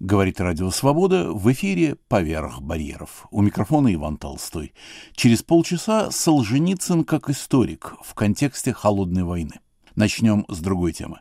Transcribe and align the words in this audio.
Говорит 0.00 0.40
Радио 0.40 0.70
Свобода 0.70 1.32
в 1.32 1.50
эфире 1.50 1.96
«Поверх 2.06 2.62
барьеров». 2.62 3.26
У 3.32 3.42
микрофона 3.42 3.92
Иван 3.92 4.16
Толстой. 4.16 4.72
Через 5.12 5.42
полчаса 5.42 6.12
Солженицын 6.12 7.02
как 7.02 7.28
историк 7.28 7.94
в 8.04 8.14
контексте 8.14 8.72
холодной 8.72 9.24
войны. 9.24 9.58
Начнем 9.96 10.46
с 10.48 10.60
другой 10.60 10.92
темы. 10.92 11.18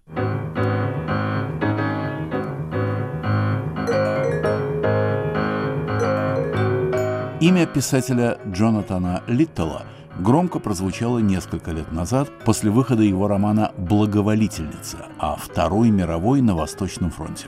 Имя 7.41 7.65
писателя 7.65 8.37
Джонатана 8.45 9.23
Литтела– 9.25 9.87
громко 10.19 10.59
прозвучало 10.59 11.19
несколько 11.19 11.71
лет 11.71 11.91
назад 11.91 12.29
после 12.45 12.71
выхода 12.71 13.03
его 13.03 13.27
романа 13.27 13.71
«Благоволительница» 13.77 15.07
о 15.19 15.35
Второй 15.35 15.89
мировой 15.89 16.41
на 16.41 16.55
Восточном 16.55 17.11
фронте. 17.11 17.47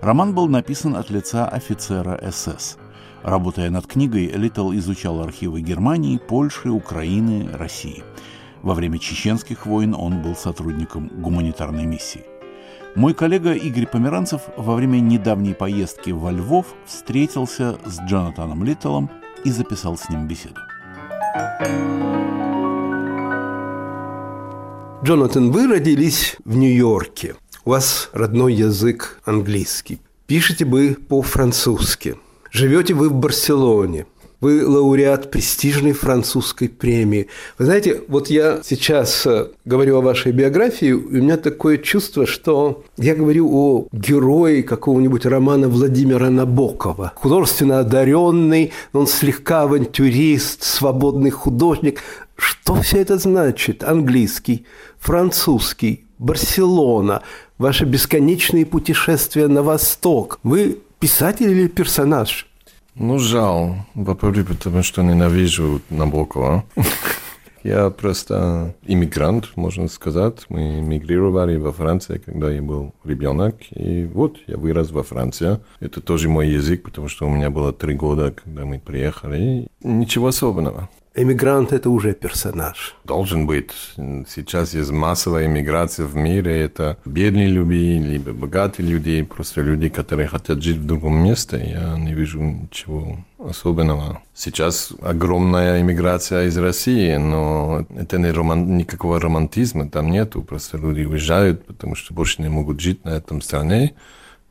Роман 0.00 0.34
был 0.34 0.48
написан 0.48 0.96
от 0.96 1.10
лица 1.10 1.46
офицера 1.46 2.20
СС. 2.30 2.78
Работая 3.22 3.70
над 3.70 3.86
книгой, 3.86 4.26
Литтл 4.26 4.72
изучал 4.74 5.20
архивы 5.20 5.60
Германии, 5.60 6.18
Польши, 6.18 6.70
Украины, 6.70 7.48
России. 7.52 8.04
Во 8.62 8.74
время 8.74 8.98
чеченских 8.98 9.66
войн 9.66 9.94
он 9.94 10.22
был 10.22 10.34
сотрудником 10.34 11.08
гуманитарной 11.08 11.86
миссии. 11.86 12.24
Мой 12.94 13.12
коллега 13.12 13.52
Игорь 13.52 13.86
Померанцев 13.86 14.42
во 14.56 14.74
время 14.74 15.00
недавней 15.00 15.52
поездки 15.52 16.10
во 16.10 16.30
Львов 16.30 16.66
встретился 16.86 17.78
с 17.84 18.00
Джонатаном 18.00 18.64
Литтлом 18.64 19.10
и 19.44 19.50
записал 19.50 19.98
с 19.98 20.08
ним 20.08 20.26
беседу. 20.26 20.60
Джонатан, 25.06 25.52
вы 25.52 25.68
родились 25.68 26.34
в 26.44 26.56
Нью-Йорке. 26.56 27.36
У 27.64 27.70
вас 27.70 28.10
родной 28.12 28.54
язык 28.54 29.20
английский. 29.24 30.00
Пишете 30.26 30.64
вы 30.64 30.96
по-французски. 30.96 32.16
Живете 32.50 32.92
вы 32.92 33.08
в 33.08 33.14
Барселоне. 33.14 34.06
Вы 34.40 34.66
лауреат 34.66 35.30
престижной 35.30 35.92
французской 35.92 36.68
премии. 36.68 37.28
Вы 37.58 37.64
знаете, 37.64 38.02
вот 38.08 38.28
я 38.28 38.60
сейчас 38.62 39.26
э, 39.26 39.48
говорю 39.64 39.96
о 39.96 40.02
вашей 40.02 40.32
биографии, 40.32 40.92
у 40.92 41.10
меня 41.10 41.38
такое 41.38 41.78
чувство, 41.78 42.26
что 42.26 42.84
я 42.98 43.14
говорю 43.14 43.48
о 43.50 43.86
герое 43.92 44.62
какого-нибудь 44.62 45.24
романа 45.24 45.68
Владимира 45.68 46.28
Набокова. 46.28 47.12
Художественно 47.16 47.80
одаренный, 47.80 48.72
он 48.92 49.06
слегка 49.06 49.62
авантюрист, 49.62 50.62
свободный 50.62 51.30
художник. 51.30 52.02
Что 52.36 52.74
все 52.82 52.98
это 52.98 53.16
значит? 53.16 53.82
Английский, 53.84 54.66
французский, 54.98 56.04
Барселона, 56.18 57.22
ваши 57.56 57.86
бесконечные 57.86 58.66
путешествия 58.66 59.48
на 59.48 59.62
восток. 59.62 60.38
Вы 60.42 60.78
писатель 60.98 61.50
или 61.50 61.68
персонаж? 61.68 62.46
Ну, 62.98 63.18
жал. 63.18 63.76
Во-первых, 63.94 64.48
потому 64.48 64.82
что 64.82 65.02
ненавижу 65.02 65.82
Набокова. 65.90 66.64
Я 67.62 67.90
просто 67.90 68.74
иммигрант, 68.86 69.54
можно 69.56 69.88
сказать. 69.88 70.46
Мы 70.48 70.80
мигрировали 70.80 71.56
во 71.56 71.72
Францию, 71.72 72.22
когда 72.24 72.50
я 72.50 72.62
был 72.62 72.94
ребенок. 73.04 73.56
И 73.70 74.04
вот 74.04 74.38
я 74.46 74.56
вырос 74.56 74.92
во 74.92 75.02
Франции. 75.02 75.58
Это 75.80 76.00
тоже 76.00 76.30
мой 76.30 76.48
язык, 76.48 76.84
потому 76.84 77.08
что 77.08 77.26
у 77.26 77.30
меня 77.30 77.50
было 77.50 77.72
три 77.72 77.94
года, 77.94 78.30
когда 78.30 78.64
мы 78.64 78.78
приехали. 78.78 79.66
Ничего 79.82 80.28
особенного. 80.28 80.88
Эмигрант– 81.18 81.72
это 81.72 81.88
уже 81.88 82.12
персонаж. 82.12 82.94
Должен 83.04 83.46
быть. 83.46 83.70
Сейчас 84.28 84.74
есть 84.74 84.90
массовая 84.90 85.46
иммиграция 85.46 86.04
в 86.04 86.14
мире. 86.14 86.60
Это 86.60 86.98
бедные 87.06 87.48
люди, 87.48 87.98
либо 87.98 88.34
богатые 88.34 88.86
люди, 88.86 89.22
просто 89.22 89.62
люди, 89.62 89.88
которые 89.88 90.28
хотят 90.28 90.62
жить 90.62 90.76
в 90.76 90.84
другом 90.84 91.24
месте. 91.24 91.56
Я 91.56 91.96
не 91.96 92.12
вижу 92.12 92.42
ничего 92.42 93.16
особенного. 93.38 94.20
Сейчас 94.34 94.92
огромная 95.00 95.80
иммиграция 95.80 96.48
из 96.48 96.58
России, 96.58 97.16
но 97.16 97.86
это 97.96 98.18
не 98.18 98.30
роман, 98.30 98.76
никакого 98.76 99.18
романтизма 99.18 99.88
там 99.88 100.10
нету. 100.10 100.42
Просто 100.42 100.76
люди 100.76 101.06
уезжают, 101.06 101.64
потому 101.64 101.94
что 101.94 102.12
больше 102.12 102.42
не 102.42 102.50
могут 102.50 102.78
жить 102.78 103.06
на 103.06 103.10
этом 103.16 103.40
стране. 103.40 103.94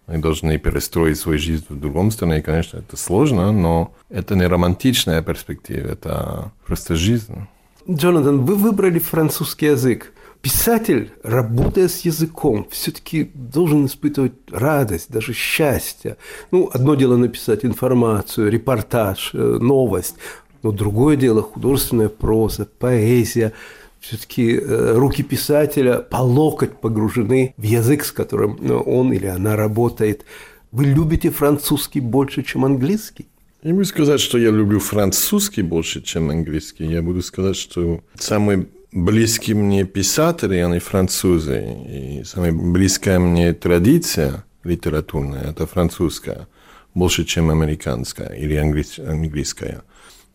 Они 0.08 0.22
должны 0.22 0.58
перестроить 0.58 1.18
свою 1.18 1.40
жизнь 1.40 1.66
в 1.68 1.80
другом 1.80 2.12
стране. 2.12 2.40
И, 2.40 2.42
конечно, 2.42 2.78
это 2.78 2.96
сложно, 2.96 3.52
но 3.52 3.94
это 4.10 4.36
не 4.36 4.46
романтичная 4.46 5.22
перспектива, 5.22 5.88
это 5.88 6.52
просто 6.66 6.96
жизнь. 6.96 7.48
Джонатан, 7.90 8.46
вы 8.46 8.56
выбрали 8.56 9.00
французский 9.00 9.68
язык. 9.68 10.12
Писатель, 10.42 11.12
работая 11.24 11.88
с 11.88 12.02
языком, 12.02 12.68
все-таки 12.70 13.32
должен 13.34 13.88
испытывать 13.88 14.34
радость, 14.52 15.10
даже 15.10 15.34
счастье. 15.34 16.18
Ну, 16.52 16.70
одно 16.72 16.94
дело 16.94 17.18
написать 17.18 17.66
информацию, 17.66 18.52
репортаж, 18.52 19.32
э, 19.34 19.38
новость, 19.38 20.16
но 20.62 20.72
другое 20.72 21.16
дело 21.16 21.42
художественная 21.42 22.10
проза, 22.10 22.66
поэзия– 22.66 23.54
все-таки 24.08 24.56
э, 24.56 24.94
руки 24.96 25.24
писателя 25.24 25.98
по 25.98 26.18
локоть 26.18 26.78
погружены 26.80 27.54
в 27.58 27.64
язык, 27.64 28.06
с 28.06 28.12
которым 28.12 28.58
ну, 28.62 28.80
он 28.80 29.12
или 29.14 29.26
она 29.26 29.56
работает. 29.56 30.26
Вы 30.72 30.86
любите 30.86 31.32
французский 31.32 32.02
больше, 32.02 32.44
чем 32.44 32.66
английский? 32.66 33.26
Не 33.64 33.74
буду 33.74 33.86
сказать, 33.86 34.20
что 34.20 34.38
я 34.38 34.52
люблю 34.52 34.80
французский 34.80 35.64
больше, 35.64 36.04
чем 36.04 36.30
английский. 36.30 36.86
Я 36.86 37.02
буду 37.02 37.24
сказать, 37.24 37.56
что 37.56 38.02
самые 38.14 38.68
близкие 38.92 39.56
мне 39.56 39.86
писатели, 39.86 40.58
они 40.58 40.78
французы. 40.78 41.66
И 41.90 42.24
самая 42.26 42.52
близкая 42.52 43.18
мне 43.18 43.54
традиция 43.54 44.46
литературная– 44.64 45.50
это 45.50 45.66
французская, 45.66 46.48
больше, 46.94 47.26
чем 47.26 47.50
американская 47.50 48.30
или 48.36 48.56
английская. 48.56 49.82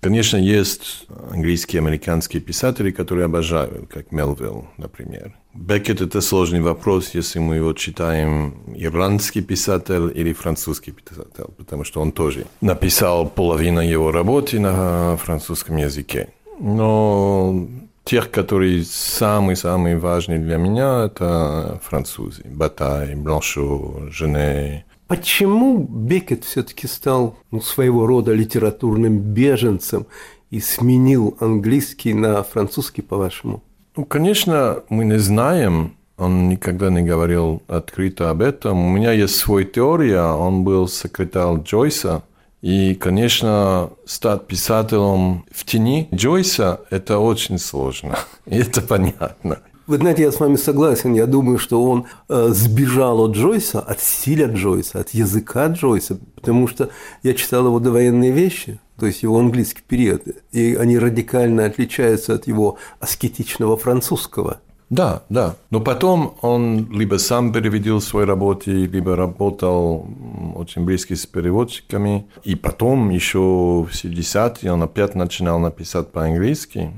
Конечно, 0.01 0.39
есть 0.39 1.07
английские, 1.31 1.81
американские 1.81 2.41
писатели, 2.41 2.91
которые 2.91 3.27
обожаю, 3.27 3.87
как 3.93 4.13
Мелвилл, 4.13 4.67
например. 4.79 5.35
Беккет– 5.53 6.01
это 6.01 6.23
сложный 6.23 6.61
вопрос, 6.61 7.11
если 7.15 7.39
мы 7.39 7.57
его 7.57 7.73
читаем 7.75 8.55
ирландский 8.75 9.43
писатель 9.43 10.11
или 10.15 10.33
французский 10.33 10.93
писатель, 10.93 11.53
потому 11.59 11.85
что 11.85 12.01
он 12.01 12.13
тоже 12.13 12.47
написал 12.63 13.29
половину 13.29 13.81
его 13.81 14.11
работы 14.11 14.59
на 14.59 15.17
французском 15.19 15.77
языке. 15.77 16.29
Но 16.61 17.69
тех, 18.05 18.31
которые 18.31 18.85
самые-самые 18.85 19.99
важные 19.99 20.39
для 20.39 20.57
меня, 20.57 21.05
это 21.07 21.81
французы. 21.85 22.43
Батай, 22.45 23.15
Бланшо, 23.17 24.09
Жене, 24.11 24.85
Почему 25.11 25.79
Бекет 25.79 26.45
все-таки 26.45 26.87
стал 26.87 27.37
ну, 27.51 27.61
своего 27.61 28.07
рода 28.07 28.33
литературным 28.33 29.19
беженцем 29.19 30.07
и 30.51 30.61
сменил 30.61 31.37
английский 31.41 32.15
на 32.15 32.45
французский, 32.45 33.03
по-вашему? 33.03 33.61
Ну, 33.97 34.05
конечно, 34.05 34.85
мы 34.89 35.05
не 35.05 35.19
знаем, 35.19 35.97
он 36.17 36.49
никогда 36.49 36.91
не 36.91 37.03
говорил 37.03 37.61
открыто 37.67 38.31
об 38.31 38.41
этом. 38.41 38.87
У 38.87 38.89
меня 38.89 39.11
есть 39.11 39.35
своя 39.35 39.67
теория, 39.67 40.23
он 40.23 40.63
был 40.63 40.87
секретарь 40.87 41.57
Джойса, 41.57 42.23
и, 42.63 42.95
конечно, 42.95 43.91
стать 44.07 44.47
писателем 44.47 45.45
в 45.51 45.65
тени 45.65 46.09
Джойса– 46.15 46.83
это 46.91 47.19
очень 47.19 47.59
сложно, 47.59 48.17
и 48.47 48.59
это 48.59 48.81
понятно. 48.81 49.59
Вы 49.91 49.97
знаете, 49.97 50.23
я 50.23 50.31
с 50.31 50.39
вами 50.39 50.55
согласен. 50.55 51.15
Я 51.15 51.27
думаю, 51.27 51.59
что 51.59 51.83
он 51.83 52.07
э, 52.29 52.51
сбежал 52.51 53.25
от 53.25 53.33
Джойса, 53.33 53.81
от 53.81 53.99
стиля 53.99 54.47
Джойса, 54.47 55.01
от 55.01 55.11
языка 55.11 55.67
Джойса, 55.67 56.17
потому 56.37 56.69
что 56.69 56.91
я 57.25 57.35
читал 57.35 57.67
его 57.67 57.81
довоенные 57.81 58.31
вещи, 58.31 58.79
то 59.01 59.07
есть 59.07 59.25
его 59.25 59.37
английский 59.41 59.83
период, 59.85 60.23
и 60.53 60.77
они 60.77 60.97
радикально 60.97 61.65
отличаются 61.65 62.35
от 62.35 62.47
его 62.47 62.79
аскетичного 63.01 63.77
французского. 63.77 64.61
Да, 64.91 65.25
да. 65.29 65.57
Но 65.71 65.81
потом 65.81 66.37
он 66.41 66.89
либо 66.93 67.17
сам 67.17 67.53
переводил 67.53 68.01
свои 68.01 68.25
работы, 68.25 68.71
либо 68.71 69.17
работал 69.17 70.07
очень 70.55 70.85
близко 70.85 71.17
с 71.17 71.27
переводчиками. 71.27 72.29
И 72.45 72.55
потом 72.55 73.11
еще 73.11 73.41
в 73.41 73.91
70-е 73.91 74.73
он 74.73 74.85
опять 74.85 75.17
начинал 75.17 75.59
написать 75.59 76.13
по-английски. 76.13 76.93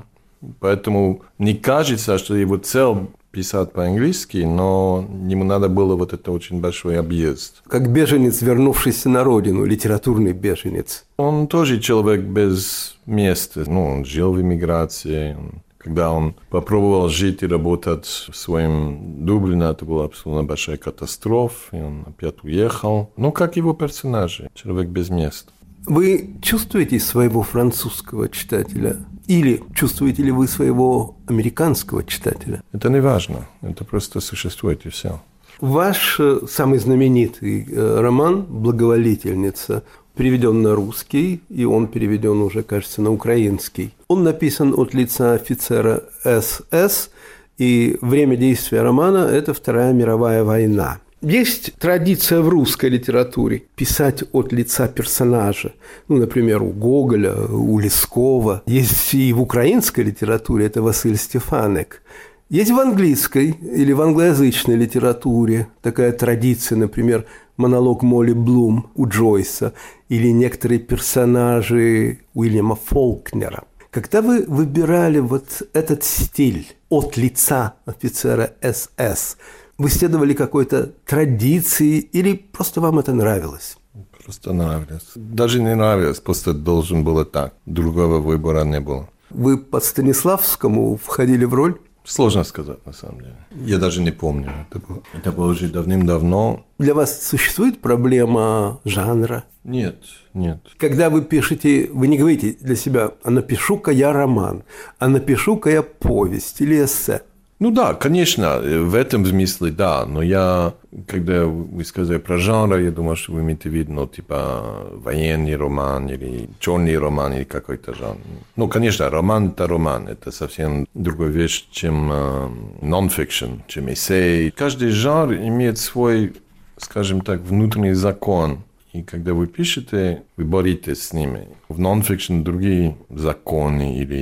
Поэтому 0.59 1.21
не 1.37 1.53
кажется, 1.53 2.17
что 2.17 2.35
его 2.35 2.57
цель 2.57 3.07
писать 3.33 3.73
по-английски, 3.73 4.37
но 4.37 5.09
ему 5.27 5.43
надо 5.43 5.67
было 5.67 5.95
вот 5.95 6.13
это 6.13 6.31
очень 6.31 6.61
большой 6.61 6.99
объезд. 6.99 7.63
Как 7.67 7.91
беженец, 7.91 8.43
вернувшийся 8.43 9.09
на 9.09 9.23
родину, 9.23 9.65
литературный 9.65 10.33
беженец. 10.33 11.05
Он 11.17 11.47
тоже 11.47 11.79
человек 11.79 12.21
без 12.21 12.95
места. 13.07 13.63
Ну, 13.67 13.85
он 13.85 14.05
жил 14.05 14.33
в 14.33 14.41
эмиграции. 14.41 15.35
Когда 15.79 16.11
он 16.11 16.35
попробовал 16.49 17.09
жить 17.09 17.43
и 17.43 17.47
работать 17.47 18.05
в 18.05 18.35
своем 18.35 19.25
Дублине, 19.25 19.65
это 19.65 19.83
была 19.83 20.05
абсолютно 20.05 20.43
большая 20.43 20.77
катастрофа, 20.77 21.75
и 21.75 21.81
он 21.81 22.05
опять 22.07 22.41
уехал. 22.43 23.09
Ну, 23.17 23.31
как 23.33 23.57
его 23.57 23.73
персонажи, 23.73 24.49
человек 24.53 24.89
без 24.89 25.09
места. 25.09 25.51
Вы 25.85 26.35
чувствуете 26.41 26.99
своего 26.99 27.43
французского 27.43 28.29
читателя? 28.29 28.97
Или 29.27 29.61
чувствуете 29.73 30.23
ли 30.23 30.31
вы 30.31 30.47
своего 30.47 31.15
американского 31.27 32.03
читателя? 32.03 32.61
Это 32.71 32.89
не 32.89 33.01
важно. 33.01 33.47
Это 33.61 33.83
просто 33.83 34.21
существует 34.21 34.85
и 34.85 34.89
все. 34.89 35.21
Ваш 35.59 36.19
э, 36.19 36.39
самый 36.49 36.79
знаменитый 36.79 37.67
э, 37.69 37.99
роман 37.99 38.43
«Благоволительница» 38.43 39.83
переведен 40.15 40.61
на 40.61 40.75
русский, 40.75 41.41
и 41.49 41.65
он 41.65 41.87
переведен 41.87 42.41
уже, 42.41 42.63
кажется, 42.63 43.01
на 43.01 43.11
украинский. 43.11 43.93
Он 44.07 44.23
написан 44.23 44.73
от 44.77 44.93
лица 44.93 45.33
офицера 45.33 46.03
СС, 46.23 47.09
и 47.57 47.97
время 48.01 48.35
действия 48.35 48.81
романа– 48.81 49.27
это 49.31 49.53
Вторая 49.53 49.93
мировая 49.93 50.43
война. 50.43 50.99
Есть 51.23 51.75
традиция 51.79 52.41
в 52.41 52.49
русской 52.49 52.89
литературе 52.89 53.63
писать 53.77 54.25
от 54.33 54.51
лица 54.51 54.89
персонажа. 54.89 55.71
Ну, 56.09 56.17
например, 56.17 56.61
у 56.61 56.71
Гоголя, 56.71 57.33
у 57.33 57.79
Лескова. 57.79 58.61
Есть 58.65 59.13
и 59.13 59.31
в 59.31 59.41
украинской 59.41 60.01
литературе, 60.01 60.65
это 60.65 60.81
Василь 60.81 61.15
Стефанек. 61.15 62.01
Есть 62.49 62.71
в 62.71 62.77
английской 62.77 63.51
или 63.51 63.93
в 63.93 64.01
англоязычной 64.01 64.75
литературе 64.75 65.67
такая 65.81 66.11
традиция, 66.11 66.77
например, 66.77 67.25
монолог 67.55 68.03
Молли 68.03 68.33
Блум 68.33 68.91
у 68.95 69.07
Джойса 69.07 69.73
или 70.09 70.27
некоторые 70.27 70.79
персонажи 70.79 72.19
Уильяма 72.33 72.75
Фолкнера. 72.75 73.63
Когда 73.91 74.21
вы 74.21 74.43
выбирали 74.45 75.19
вот 75.19 75.61
этот 75.71 76.03
стиль 76.03 76.67
от 76.89 77.15
лица 77.15 77.75
офицера 77.85 78.51
СС, 78.61 79.37
вы 79.77 79.89
следовали 79.89 80.33
какой-то 80.33 80.91
традиции 81.05 81.99
или 81.99 82.33
просто 82.33 82.81
вам 82.81 82.99
это 82.99 83.13
нравилось? 83.13 83.77
Просто 84.23 84.53
нравилось. 84.53 85.11
Даже 85.15 85.61
не 85.61 85.75
нравилось, 85.75 86.19
просто 86.19 86.53
должен 86.53 87.03
было 87.03 87.25
так. 87.25 87.53
Другого 87.65 88.19
выбора 88.19 88.63
не 88.63 88.79
было. 88.79 89.09
Вы 89.29 89.57
по 89.57 89.79
Станиславскому 89.79 90.97
входили 90.97 91.45
в 91.45 91.53
роль? 91.53 91.75
Сложно 92.05 92.43
сказать, 92.43 92.85
на 92.85 92.93
самом 92.93 93.19
деле. 93.19 93.35
Я 93.65 93.77
даже 93.77 94.01
не 94.01 94.11
помню. 94.11 94.51
Это 94.69 94.79
было, 94.79 95.01
это 95.13 95.31
было 95.31 95.51
уже 95.51 95.69
давным-давно. 95.69 96.65
Для 96.77 96.93
вас 96.93 97.25
существует 97.25 97.79
проблема 97.79 98.81
жанра? 98.83 99.45
Нет, 99.63 100.03
нет. 100.33 100.59
Когда 100.77 101.09
вы 101.09 101.21
пишете, 101.21 101.89
вы 101.93 102.07
не 102.07 102.17
говорите 102.17 102.57
для 102.59 102.75
себя, 102.75 103.11
а 103.23 103.29
напишу-ка 103.29 103.91
я 103.91 104.11
роман, 104.11 104.63
а 104.99 105.07
напишу-ка 105.07 105.69
я 105.69 105.81
повесть 105.81 106.59
или 106.59 106.83
эссе. 106.83 107.21
Ну 107.63 107.71
да, 107.71 107.93
конечно, 107.93 108.59
в 108.59 108.93
этом 108.93 109.25
смысле 109.25 109.71
да, 109.71 110.05
но 110.05 110.21
я, 110.21 110.73
когда 111.07 111.45
вы 111.45 111.85
сказали 111.85 112.17
про 112.17 112.37
жанр, 112.37 112.79
я 112.79 112.91
думал, 112.91 113.15
что 113.15 113.31
вы 113.31 113.39
имеете 113.39 113.69
в 113.69 113.73
виду, 113.73 113.93
ну, 113.93 114.05
типа, 114.05 114.89
военный 114.91 115.55
роман 115.55 116.09
или 116.09 116.49
черный 116.59 116.97
роман 116.97 117.31
или 117.31 117.45
какой-то 117.45 117.93
жанр. 117.93 118.17
Ну, 118.57 118.67
конечно, 118.67 119.09
роман– 119.09 119.47
это 119.55 119.65
роман, 119.65 120.09
это 120.09 120.31
совсем 120.31 120.85
другая 120.93 121.29
вещь, 121.29 121.69
чем 121.71 122.11
э, 122.11 122.49
non-fiction, 122.81 123.61
чем 123.67 123.93
эссей. 123.93 124.51
Каждый 124.51 124.89
жанр 124.89 125.35
имеет 125.35 125.77
свой, 125.77 126.33
скажем 126.75 127.21
так, 127.21 127.39
внутренний 127.43 127.93
закон, 127.93 128.63
и 128.91 129.03
когда 129.03 129.33
вы 129.33 129.47
пишете, 129.47 130.23
вы 130.35 130.43
боретесь 130.43 131.01
с 131.01 131.13
ними. 131.13 131.47
В 131.69 131.79
нон-фикшн 131.79 132.43
другие 132.43 132.97
законы 133.09 133.97
или, 133.99 134.17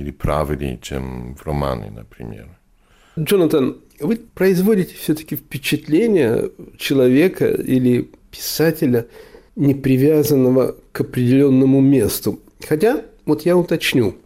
или 0.00 0.10
правила, 0.10 0.76
чем 0.82 1.36
в 1.36 1.46
романе, 1.46 1.90
например. 1.90 2.48
Джонатан, 3.18 3.78
вы 4.00 4.16
производите 4.16 4.94
все-таки 4.94 5.36
впечатление 5.36 6.50
человека 6.78 7.46
или 7.46 8.10
писателя, 8.30 9.06
не 9.54 9.74
привязанного 9.74 10.76
к 10.92 11.02
определенному 11.02 11.80
месту. 11.80 12.40
Хотя, 12.66 13.02
вот 13.26 13.42
я 13.42 13.56
уточню, 13.56 14.16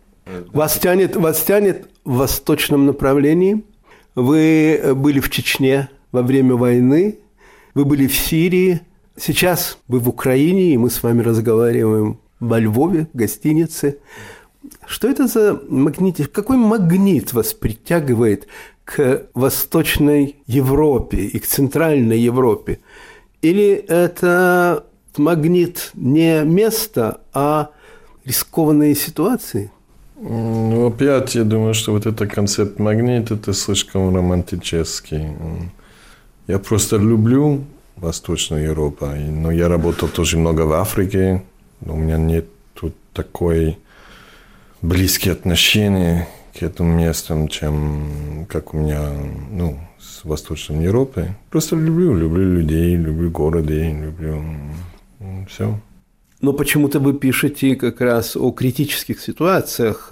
вас 0.52 0.78
тянет, 0.78 1.16
вас 1.16 1.42
тянет 1.42 1.88
в 2.04 2.16
восточном 2.16 2.86
направлении. 2.86 3.64
Вы 4.14 4.94
были 4.94 5.20
в 5.20 5.30
Чечне 5.30 5.90
во 6.12 6.22
время 6.22 6.54
войны, 6.54 7.18
вы 7.74 7.84
были 7.84 8.06
в 8.06 8.16
Сирии, 8.16 8.80
сейчас 9.16 9.78
вы 9.88 9.98
в 9.98 10.08
Украине, 10.08 10.74
и 10.74 10.76
мы 10.78 10.90
с 10.90 11.02
вами 11.02 11.22
разговариваем 11.22 12.18
во 12.38 12.60
Львове, 12.60 13.08
в 13.12 13.16
гостинице. 13.16 13.98
Что 14.86 15.08
это 15.08 15.26
за 15.26 15.60
магнит? 15.68 16.28
Какой 16.28 16.56
магнит 16.56 17.32
вас 17.32 17.52
притягивает 17.52 18.46
к 18.86 19.26
Восточной 19.34 20.36
Европе 20.46 21.18
и 21.18 21.38
к 21.38 21.46
Центральной 21.46 22.20
Европе? 22.20 22.78
Или 23.42 23.74
это 23.88 24.84
магнит 25.18 25.90
не 25.94 26.42
места, 26.44 27.20
а 27.34 27.70
рискованные 28.24 28.94
ситуации? 28.94 29.70
Ну, 30.18 30.86
опять, 30.86 31.34
я 31.34 31.44
думаю, 31.44 31.74
что 31.74 31.92
вот 31.92 32.06
этот 32.06 32.32
концепт 32.32 32.78
магнит, 32.78 33.30
это 33.30 33.52
слишком 33.52 34.14
романтический. 34.14 35.26
Я 36.46 36.58
просто 36.58 36.96
люблю 36.96 37.64
Восточную 37.96 38.64
Европу, 38.64 39.06
но 39.06 39.50
я 39.50 39.68
работал 39.68 40.08
тоже 40.08 40.38
много 40.38 40.62
в 40.62 40.72
Африке, 40.72 41.42
но 41.80 41.94
у 41.94 41.96
меня 41.96 42.18
нет 42.18 42.46
тут 42.74 42.94
такой 43.12 43.78
близкие 44.80 45.32
отношения 45.32 46.28
к 46.58 46.62
этим 46.62 46.96
местам, 46.96 47.48
чем 47.48 48.46
как 48.48 48.72
у 48.72 48.78
меня 48.78 49.10
ну, 49.50 49.78
с 49.98 50.24
Восточной 50.24 50.84
Европой. 50.84 51.28
Просто 51.50 51.76
люблю, 51.76 52.14
люблю 52.14 52.54
людей, 52.58 52.96
люблю 52.96 53.30
города, 53.30 53.74
люблю 53.74 54.42
все. 55.48 55.78
Но 56.40 56.52
почему-то 56.52 57.00
вы 57.00 57.14
пишете 57.14 57.76
как 57.76 58.00
раз 58.00 58.36
о 58.36 58.50
критических 58.52 59.20
ситуациях, 59.20 60.10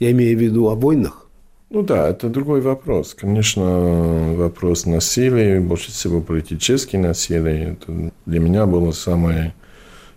я 0.00 0.10
имею 0.10 0.36
в 0.36 0.40
виду 0.40 0.68
о 0.68 0.74
войнах. 0.74 1.28
Ну 1.70 1.82
да, 1.82 2.08
это 2.08 2.28
другой 2.28 2.60
вопрос. 2.60 3.14
Конечно, 3.14 4.34
вопрос 4.34 4.86
насилия, 4.86 5.60
больше 5.60 5.90
всего 5.90 6.20
политический 6.20 6.98
насилие. 6.98 7.72
Это 7.72 8.12
для 8.26 8.40
меня 8.40 8.66
было 8.66 8.92
самое 8.92 9.54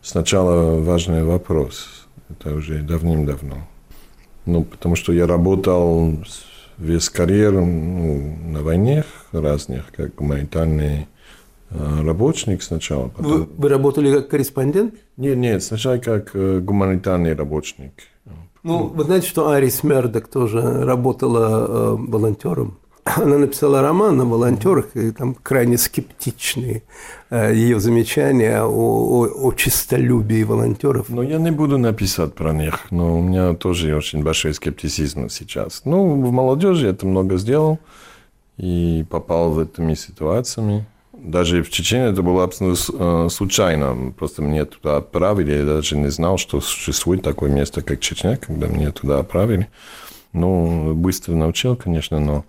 сначала 0.02 0.80
важный 0.80 1.24
вопрос. 1.24 2.08
Это 2.30 2.54
уже 2.54 2.82
давным-давно. 2.82 3.68
Ну, 4.48 4.64
потому 4.64 4.96
что 4.96 5.12
я 5.12 5.28
работал 5.28 6.14
весь 6.78 7.10
карьеру 7.10 7.66
ну, 7.66 8.36
на 8.48 8.62
войнах 8.62 9.06
разных, 9.34 9.92
как 9.96 10.16
гуманитарный 10.16 11.08
э, 11.70 12.02
работник 12.04 12.64
сначала. 12.64 13.10
Потом... 13.10 13.32
Вы, 13.32 13.48
вы 13.58 13.70
работали 13.70 14.12
как 14.12 14.30
корреспондент? 14.30 14.96
Нет, 15.18 15.38
нет, 15.38 15.64
сначала 15.64 15.98
как 15.98 16.32
э, 16.34 16.60
гуманитарный 16.60 17.34
работник. 17.34 17.92
Ну, 18.64 18.88
вы 18.88 19.04
знаете, 19.04 19.28
что 19.28 19.50
Арис 19.50 19.84
Мердок 19.84 20.28
тоже 20.28 20.62
работала 20.86 21.68
э, 21.68 21.96
волонтером 22.00 22.78
она 23.16 23.38
написала 23.38 23.82
роман 23.82 24.20
о 24.22 24.26
волонтерах, 24.26 24.96
и 24.96 25.12
там 25.12 25.36
крайне 25.36 25.78
скептичные 25.78 26.84
э, 27.30 27.54
ее 27.54 27.80
замечания 27.80 28.62
о, 28.62 28.68
о, 28.68 29.48
о 29.48 29.54
чистолюбии 29.54 30.44
волонтеров. 30.44 31.10
Ну, 31.10 31.22
я 31.22 31.38
не 31.38 31.52
буду 31.52 31.78
написать 31.78 32.34
про 32.34 32.54
них, 32.54 32.92
но 32.92 33.18
у 33.18 33.22
меня 33.22 33.54
тоже 33.54 33.96
очень 33.96 34.24
большой 34.24 34.54
скептицизм 34.54 35.30
сейчас. 35.30 35.82
Ну, 35.86 36.22
в 36.22 36.32
молодежи 36.32 36.88
это 36.88 37.06
много 37.06 37.38
сделал 37.38 37.80
и 38.58 39.06
попал 39.10 39.52
в 39.52 39.60
этими 39.60 39.94
ситуациями. 39.94 40.86
Даже 41.14 41.64
в 41.64 41.70
Чечне 41.70 42.06
это 42.06 42.22
было 42.22 42.44
абсолютно 42.44 43.26
э, 43.26 43.30
случайно. 43.30 44.14
Просто 44.18 44.42
мне 44.42 44.66
туда 44.66 44.98
отправили. 44.98 45.52
Я 45.52 45.66
даже 45.66 45.98
не 45.98 46.10
знал, 46.10 46.38
что 46.38 46.62
существует 46.62 47.24
такое 47.24 47.50
место, 47.50 47.82
как 47.82 48.00
Чечня, 48.00 48.38
когда 48.38 48.68
меня 48.68 48.92
туда 48.92 49.20
отправили. 49.20 49.68
Ну, 50.34 50.94
быстро 50.94 51.34
научил, 51.34 51.76
конечно, 51.76 52.20
но 52.20 52.46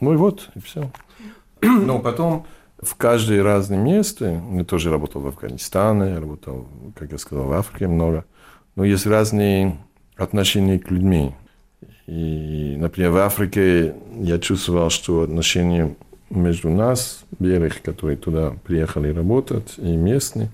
ну 0.00 0.12
и 0.12 0.16
вот, 0.16 0.50
и 0.54 0.60
все. 0.60 0.90
Но 1.60 1.98
потом 1.98 2.46
в 2.80 2.94
каждое 2.96 3.42
разное 3.42 3.78
место, 3.78 4.42
я 4.52 4.64
тоже 4.64 4.90
работал 4.90 5.22
в 5.22 5.26
Афганистане, 5.26 6.10
я 6.10 6.20
работал, 6.20 6.66
как 6.96 7.12
я 7.12 7.18
сказал, 7.18 7.46
в 7.46 7.52
Африке 7.52 7.86
много, 7.86 8.24
но 8.76 8.84
есть 8.84 9.06
разные 9.06 9.78
отношения 10.16 10.78
к 10.78 10.90
людьми. 10.90 11.34
И, 12.06 12.76
например, 12.78 13.10
в 13.12 13.16
Африке 13.18 13.94
я 14.18 14.38
чувствовал, 14.38 14.90
что 14.90 15.22
отношения 15.22 15.94
между 16.28 16.68
нас, 16.68 17.24
белых, 17.38 17.80
которые 17.82 18.16
туда 18.16 18.54
приехали 18.64 19.12
работать, 19.12 19.74
и 19.78 19.96
местные, 19.96 20.50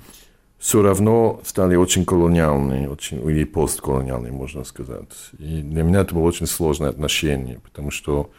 все 0.58 0.82
равно 0.82 1.40
стали 1.44 1.74
очень 1.74 2.04
колониальные, 2.04 2.90
очень, 2.90 3.26
или 3.26 3.44
постколониальные, 3.44 4.30
можно 4.30 4.62
сказать. 4.64 5.08
И 5.38 5.62
для 5.62 5.82
меня 5.82 6.00
это 6.00 6.14
было 6.14 6.24
очень 6.24 6.46
сложное 6.46 6.90
отношение, 6.90 7.60
потому 7.60 7.90
что 7.90 8.30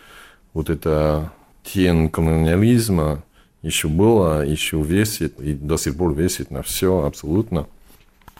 вот 0.54 0.70
это 0.70 1.32
тень 1.64 2.10
колониализма 2.10 3.24
еще 3.62 3.88
было, 3.88 4.46
еще 4.46 4.82
весит, 4.82 5.40
и 5.40 5.54
до 5.54 5.78
сих 5.78 5.96
пор 5.96 6.14
весит 6.14 6.52
на 6.52 6.64
все 6.64 7.06
абсолютно. 7.06 7.68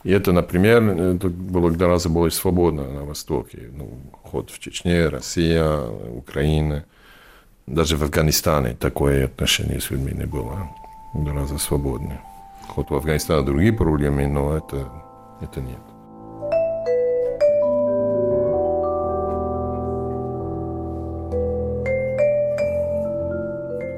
И 0.04 0.12
это, 0.12 0.32
например, 0.32 0.84
это 0.84 1.30
было 1.30 1.70
гораздо 1.70 2.10
более 2.10 2.32
свободно 2.32 2.90
на 2.90 3.04
Востоке. 3.04 3.70
Ну, 3.72 4.00
ход 4.24 4.50
в 4.50 4.60
Чечне, 4.60 5.08
Россия, 5.08 5.80
Украина. 5.80 6.86
Даже 7.68 7.98
в 7.98 8.04
Афганистане 8.04 8.74
такое 8.74 9.26
отношение 9.26 9.80
с 9.80 9.92
людьми 9.92 10.12
не 10.14 10.26
было. 10.26 10.70
Гораздо 11.14 11.60
свободнее. 11.60 12.20
Ход 12.68 12.90
в 12.90 12.96
Афганистане 12.96 13.46
другие 13.46 13.74
проблемы, 13.74 14.28
но 14.28 14.58
это, 14.58 14.92
это 15.40 15.62
нет. 15.62 15.91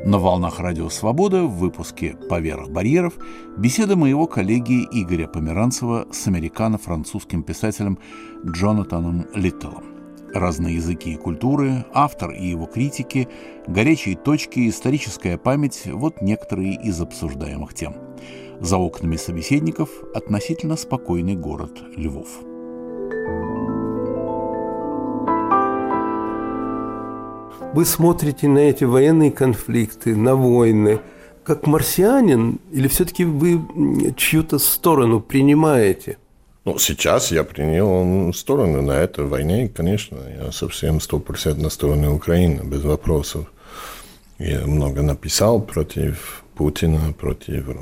На 0.05 0.19
волнах 0.19 0.59
Радио 0.59 0.89
Свобода 0.89 1.43
в 1.43 1.59
выпуске 1.59 2.17
«Поверх 2.29 2.67
барьеров» 2.69 3.13
беседа 3.57 3.95
моего 3.95 4.27
коллеги 4.27 4.85
Игоря 4.91 5.27
Померанцева 5.27 6.07
с 6.11 6.27
американо-французским 6.27 7.41
писателем 7.41 7.97
Джонатаном 8.45 9.27
Литтелом. 9.33 9.85
Разные 10.33 10.75
языки 10.75 11.13
и 11.13 11.15
культуры, 11.15 11.85
автор 11.93 12.31
и 12.31 12.45
его 12.45 12.65
критики, 12.65 13.29
горячие 13.65 14.17
точки, 14.17 14.67
историческая 14.67 15.37
память– 15.37 15.83
вот 15.85 16.21
некоторые 16.21 16.75
из 16.83 16.99
обсуждаемых 16.99 17.73
тем. 17.73 17.95
За 18.59 18.75
окнами 18.77 19.15
собеседников 19.15 19.89
относительно 20.13 20.75
спокойный 20.75 21.37
город 21.37 21.81
Львов. 21.95 22.27
Вы 27.73 27.85
смотрите 27.85 28.47
на 28.47 28.59
эти 28.59 28.83
военные 28.83 29.31
конфликты, 29.31 30.15
на 30.15 30.35
войны, 30.35 30.99
как 31.43 31.65
марсианин, 31.65 32.59
или 32.71 32.87
все-таки 32.87 33.25
вы 33.25 33.61
чью-то 34.15 34.59
сторону 34.59 35.19
принимаете? 35.19 36.17
Ну, 36.65 36.77
сейчас 36.77 37.31
я 37.31 37.43
принял 37.43 38.31
сторону 38.31 38.83
на 38.83 38.91
этой 38.91 39.25
войне, 39.25 39.67
конечно. 39.67 40.19
Я 40.37 40.51
совсем 40.51 41.01
сто 41.01 41.17
процентов 41.17 41.63
на 41.63 41.69
стороне 41.69 42.09
Украины, 42.09 42.61
без 42.61 42.83
вопросов. 42.83 43.51
Я 44.37 44.67
много 44.67 45.01
написал 45.01 45.59
против 45.59 46.43
Путина, 46.55 47.11
против 47.19 47.75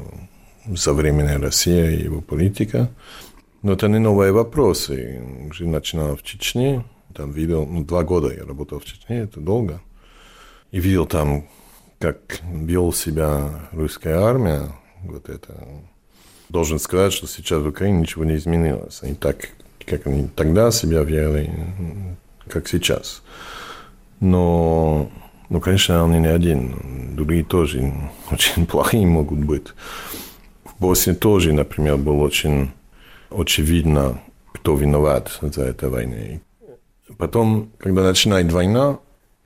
современной 0.76 1.36
России 1.36 1.98
и 1.98 2.04
его 2.04 2.22
политика. 2.22 2.90
Но 3.62 3.74
это 3.74 3.90
не 3.90 4.00
новые 4.00 4.32
вопросы. 4.32 5.22
Уже 5.50 5.68
начинал 5.68 6.16
в 6.16 6.24
Чечне, 6.24 6.84
там 7.12 7.32
видел, 7.32 7.66
ну, 7.66 7.84
два 7.84 8.04
года 8.04 8.34
я 8.34 8.46
работал 8.46 8.80
в 8.80 8.86
Чечне, 8.86 9.20
это 9.20 9.40
долго. 9.40 9.82
И 10.72 10.80
видел 10.80 11.06
там, 11.06 11.48
как 12.00 12.40
вел 12.44 12.94
себя 12.94 13.68
русская 13.72 14.16
армия, 14.16 14.72
вот 15.04 15.30
это. 15.30 15.68
Должен 16.50 16.80
сказать, 16.80 17.14
что 17.14 17.28
сейчас 17.28 17.62
в 17.62 17.68
Украине 17.68 18.02
ничего 18.02 18.26
не 18.26 18.36
изменилось. 18.36 19.04
Они 19.04 19.16
так, 19.16 19.50
как 19.86 20.08
они 20.08 20.28
тогда 20.28 20.72
себя 20.72 21.04
вели, 21.04 21.50
как 22.48 22.68
сейчас. 22.68 23.22
Но, 24.20 25.10
ну, 25.50 25.62
конечно, 25.62 26.04
он 26.04 26.22
не 26.22 26.28
один. 26.28 27.16
Другие 27.16 27.44
тоже 27.44 27.94
очень 28.30 28.66
плохие 28.68 29.06
могут 29.06 29.40
быть. 29.40 29.68
В 30.64 30.80
Боснии 30.80 31.14
тоже, 31.14 31.54
например, 31.54 31.98
было 31.98 32.24
очень 32.24 32.72
очевидно, 33.30 34.22
кто 34.54 34.76
виноват 34.76 35.38
за 35.42 35.64
эту 35.64 35.90
войну. 35.90 36.40
Потом, 37.18 37.72
когда 37.78 38.04
начинает 38.04 38.52
война, 38.52 39.00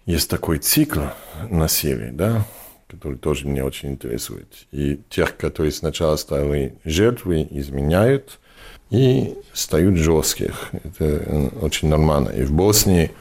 есть 0.05 0.29
такой 0.29 0.59
цикл 0.59 1.01
насилия, 1.49 2.11
да, 2.11 2.45
который 2.87 3.17
тоже 3.17 3.47
меня 3.47 3.65
очень 3.65 3.91
интересует. 3.91 4.67
И 4.71 4.99
тех, 5.09 5.35
которые 5.37 5.71
сначала 5.71 6.15
стали 6.15 6.75
жертвой, 6.85 7.47
изменяют 7.49 8.39
и 8.89 9.35
стают 9.53 9.97
жестких. 9.97 10.69
Это 10.73 11.05
э, 11.05 11.47
очень 11.61 11.89
нормально. 11.89 12.29
И 12.29 12.43
в 12.43 12.51
Боснии 12.51 13.11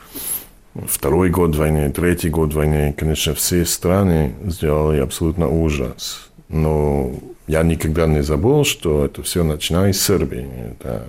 второй 0.75 1.31
год 1.31 1.57
войны, 1.57 1.91
третий 1.91 2.29
год 2.29 2.53
войны, 2.53 2.93
конечно, 2.93 3.35
все 3.35 3.65
страны 3.65 4.35
сделали 4.45 5.01
абсолютно 5.01 5.49
ужас. 5.49 6.29
Но 6.49 7.15
я 7.47 7.63
никогда 7.63 8.07
не 8.07 8.23
забыл, 8.23 8.65
что 8.65 9.05
это 9.05 9.23
все 9.23 9.43
начиналось 9.43 10.01
с 10.01 10.07
Сербии. 10.07 10.47
Это, 10.73 11.07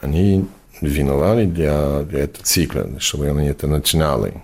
они 0.00 0.46
виноваты 0.80 1.46
для, 1.46 2.02
для 2.02 2.20
этого 2.20 2.44
цикла, 2.44 2.88
чтобы 2.98 3.28
они 3.28 3.48
это 3.48 3.66
начинали. 3.66 4.42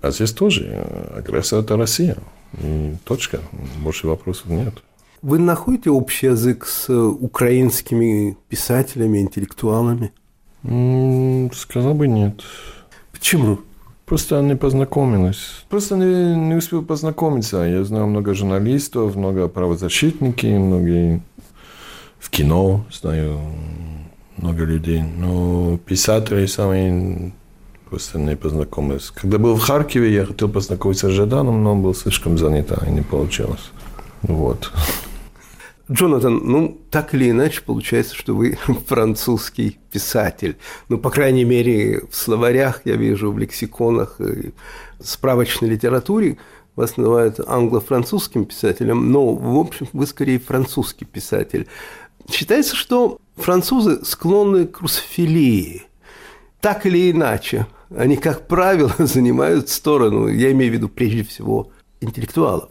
А 0.00 0.10
здесь 0.10 0.32
тоже 0.32 0.66
э, 0.68 1.18
агрессия– 1.18 1.58
это 1.60 1.76
Россия. 1.76 2.16
И 2.60 2.94
точка. 3.04 3.40
Больше 3.82 4.06
вопросов 4.06 4.46
нет. 4.46 4.74
Вы 5.22 5.38
находите 5.38 5.90
общий 5.90 6.26
язык 6.26 6.66
с 6.66 6.88
э, 6.88 6.94
украинскими 6.94 8.36
писателями, 8.48 9.18
интеллектуалами? 9.18 10.12
Сказал 11.54 11.94
бы 11.94 12.08
нет. 12.08 12.42
Почему? 13.12 13.60
Просто 14.04 14.42
не 14.42 14.56
познакомилась. 14.56 15.64
Просто 15.68 15.96
не, 15.96 16.36
не 16.36 16.54
успел 16.54 16.82
познакомиться. 16.82 17.58
Я 17.62 17.84
знаю 17.84 18.08
много 18.08 18.34
журналистов, 18.34 19.16
много 19.16 19.48
правозащитников, 19.48 20.44
многие 20.44 21.22
в 22.18 22.30
кино 22.30 22.84
знаю 22.92 23.40
много 24.42 24.64
людей. 24.64 25.02
Но 25.02 25.78
писатели 25.78 26.46
самые 26.46 27.32
просто 27.88 28.18
не 28.18 28.36
познакомился. 28.36 29.12
Когда 29.14 29.38
был 29.38 29.54
в 29.56 29.60
Харькове, 29.60 30.12
я 30.12 30.26
хотел 30.26 30.48
познакомиться 30.48 31.08
с 31.08 31.12
Жаданом, 31.12 31.62
но 31.62 31.72
он 31.72 31.82
был 31.82 31.94
слишком 31.94 32.38
занят, 32.38 32.72
и 32.86 32.90
не 32.90 33.02
получилось. 33.02 33.70
Вот. 34.22 34.70
Джонатан, 35.90 36.40
ну, 36.44 36.80
так 36.90 37.12
или 37.12 37.30
иначе, 37.30 37.60
получается, 37.60 38.14
что 38.14 38.34
вы 38.34 38.56
французский 38.86 39.78
писатель. 39.90 40.56
Ну, 40.88 40.98
по 40.98 41.10
крайней 41.10 41.44
мере, 41.44 42.02
в 42.10 42.16
словарях 42.16 42.82
я 42.84 42.96
вижу, 42.96 43.30
в 43.30 43.38
лексиконах, 43.38 44.20
и 44.20 44.52
справочной 45.00 45.68
литературе 45.68 46.38
вас 46.76 46.96
называют 46.96 47.40
англо-французским 47.46 48.44
писателем, 48.44 49.12
но, 49.12 49.34
в 49.34 49.58
общем, 49.58 49.88
вы 49.92 50.06
скорее 50.06 50.38
французский 50.38 51.04
писатель. 51.04 51.66
Считается, 52.30 52.76
что 52.76 53.18
французы 53.36 54.04
склонны 54.04 54.66
к 54.66 54.80
русофилии. 54.80 55.82
Так 56.60 56.86
или 56.86 57.10
иначе, 57.10 57.66
они, 57.94 58.16
как 58.16 58.46
правило, 58.46 58.94
занимают 58.98 59.68
сторону, 59.68 60.28
я 60.28 60.52
имею 60.52 60.72
в 60.72 60.74
виду 60.74 60.88
прежде 60.88 61.24
всего 61.24 61.70
интеллектуалов, 62.00 62.70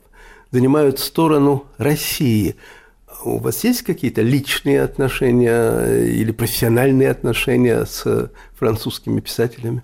занимают 0.51 0.99
сторону 0.99 1.65
России. 1.77 2.55
У 3.23 3.37
вас 3.37 3.63
есть 3.63 3.83
какие-то 3.83 4.21
личные 4.21 4.81
отношения 4.81 6.03
или 6.05 6.31
профессиональные 6.31 7.11
отношения 7.11 7.85
с 7.85 8.31
французскими 8.57 9.19
писателями? 9.19 9.83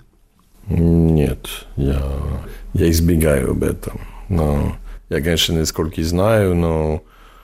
Нет, 0.69 1.47
я, 1.75 2.01
я 2.74 2.89
избегаю 2.89 3.51
об 3.51 3.63
этом. 3.63 4.01
Но 4.29 4.75
я, 5.09 5.21
конечно, 5.21 5.53
несколько 5.53 6.03
знаю, 6.03 6.55
но 6.55 7.03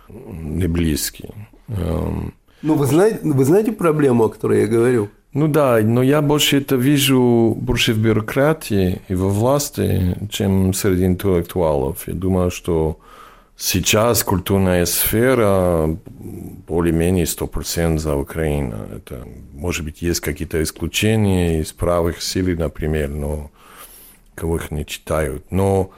не 0.10 0.68
близкий. 0.68 1.30
Эм, 1.70 2.34
ну, 2.62 2.76
вы 2.76 2.86
знаете, 2.86 3.20
вы 3.24 3.46
знаете 3.46 3.72
проблему, 3.72 4.26
о 4.26 4.30
которой 4.30 4.62
я 4.62 4.68
говорю? 4.68 5.10
Ну 5.34 5.48
да, 5.48 5.80
но 5.82 6.04
я 6.04 6.22
больше 6.22 6.58
это 6.58 6.76
вижу 6.76 7.58
больше 7.60 7.94
в 7.94 7.98
бюрократии 7.98 9.02
и 9.08 9.16
во 9.16 9.30
власти, 9.30 10.16
чем 10.30 10.74
среди 10.74 11.06
интеллектуалов. 11.06 12.08
Я 12.08 12.14
думаю, 12.14 12.52
что 12.52 13.00
сейчас 13.58 14.24
культурная 14.24 14.86
сфера 14.86 15.98
более-менее 16.68 17.26
100% 17.26 17.98
за 17.98 18.16
Украину. 18.16 18.78
Это, 18.96 19.28
может 19.54 19.86
быть, 19.86 20.02
есть 20.02 20.20
какие-то 20.20 20.62
исключения 20.62 21.62
из 21.62 21.72
правых 21.72 22.22
сил, 22.22 22.48
например, 22.58 23.10
но 23.10 23.52
кого 24.36 24.58
их 24.58 24.72
не 24.72 24.86
читают. 24.86 25.46
Но 25.52 25.92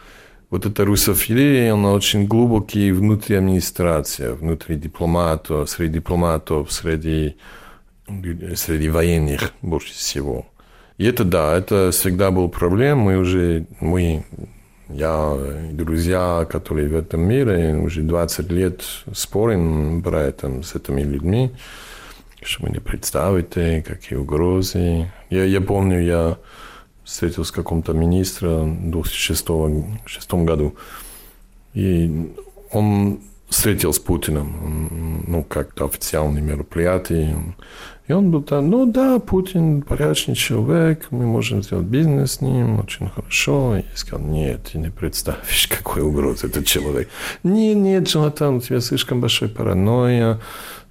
вот 0.49 0.65
эта 0.65 0.85
русофилия, 0.85 1.73
она 1.73 1.93
очень 1.93 2.27
глубокая 2.27 2.93
внутри 2.93 3.37
администрации, 3.37 4.29
внутри 4.29 4.75
дипломатов, 4.75 5.69
среди 5.69 5.95
дипломатов, 5.95 6.71
среди 6.71 7.35
среди 8.55 8.89
военных 8.89 9.53
больше 9.61 9.93
всего. 9.93 10.45
И 10.97 11.05
это 11.05 11.23
да, 11.23 11.57
это 11.57 11.91
всегда 11.91 12.31
был 12.31 12.49
проблем. 12.49 12.99
Мы 12.99 13.17
уже, 13.17 13.65
мы, 13.79 14.23
я 14.89 15.37
и 15.69 15.73
друзья, 15.73 16.47
которые 16.49 16.87
в 16.89 16.95
этом 16.95 17.21
мире, 17.21 17.75
уже 17.75 18.01
20 18.01 18.51
лет 18.51 18.83
спорим 19.13 20.01
про 20.03 20.21
это 20.21 20.61
с 20.61 20.75
этими 20.75 21.01
людьми, 21.01 21.51
что 22.41 22.63
вы 22.63 22.69
не 22.69 22.79
представите, 22.79 23.83
какие 23.85 24.17
угрозы. 24.17 25.11
Я, 25.29 25.43
я 25.43 25.61
помню, 25.61 26.01
я 26.01 26.37
встретился 27.03 27.49
с 27.49 27.51
каким-то 27.51 27.93
министром 27.93 28.89
в 28.89 28.91
2006 28.91 30.33
году, 30.45 30.75
и 31.73 32.33
он 32.71 33.21
встретил 33.55 33.93
с 33.93 33.99
Путиным, 33.99 35.23
ну, 35.27 35.41
как-то 35.43 35.85
официальное 35.85 36.41
мероприятие. 36.41 37.55
И 38.05 38.11
он 38.11 38.29
был 38.29 38.43
там, 38.43 38.69
ну 38.69 38.85
да, 38.85 39.17
Путин 39.19 39.81
порядочный 39.81 40.35
человек, 40.35 41.07
мы 41.09 41.25
можем 41.25 41.63
сделать 41.63 41.85
бизнес 41.85 42.33
с 42.33 42.41
ним, 42.41 42.81
очень 42.81 43.09
хорошо. 43.09 43.77
И 43.77 43.79
я 43.79 43.95
сказал, 43.95 44.27
нет, 44.27 44.71
ты 44.71 44.77
не 44.77 44.89
представишь, 44.89 45.67
какой 45.69 46.03
угроза 46.03 46.47
этот 46.47 46.65
человек. 46.65 47.07
Нет, 47.43 47.77
нет, 47.77 48.03
Джонатан, 48.03 48.57
у 48.57 48.59
тебя 48.61 48.81
слишком 48.81 49.21
большой 49.21 49.47
паранойя, 49.47 50.39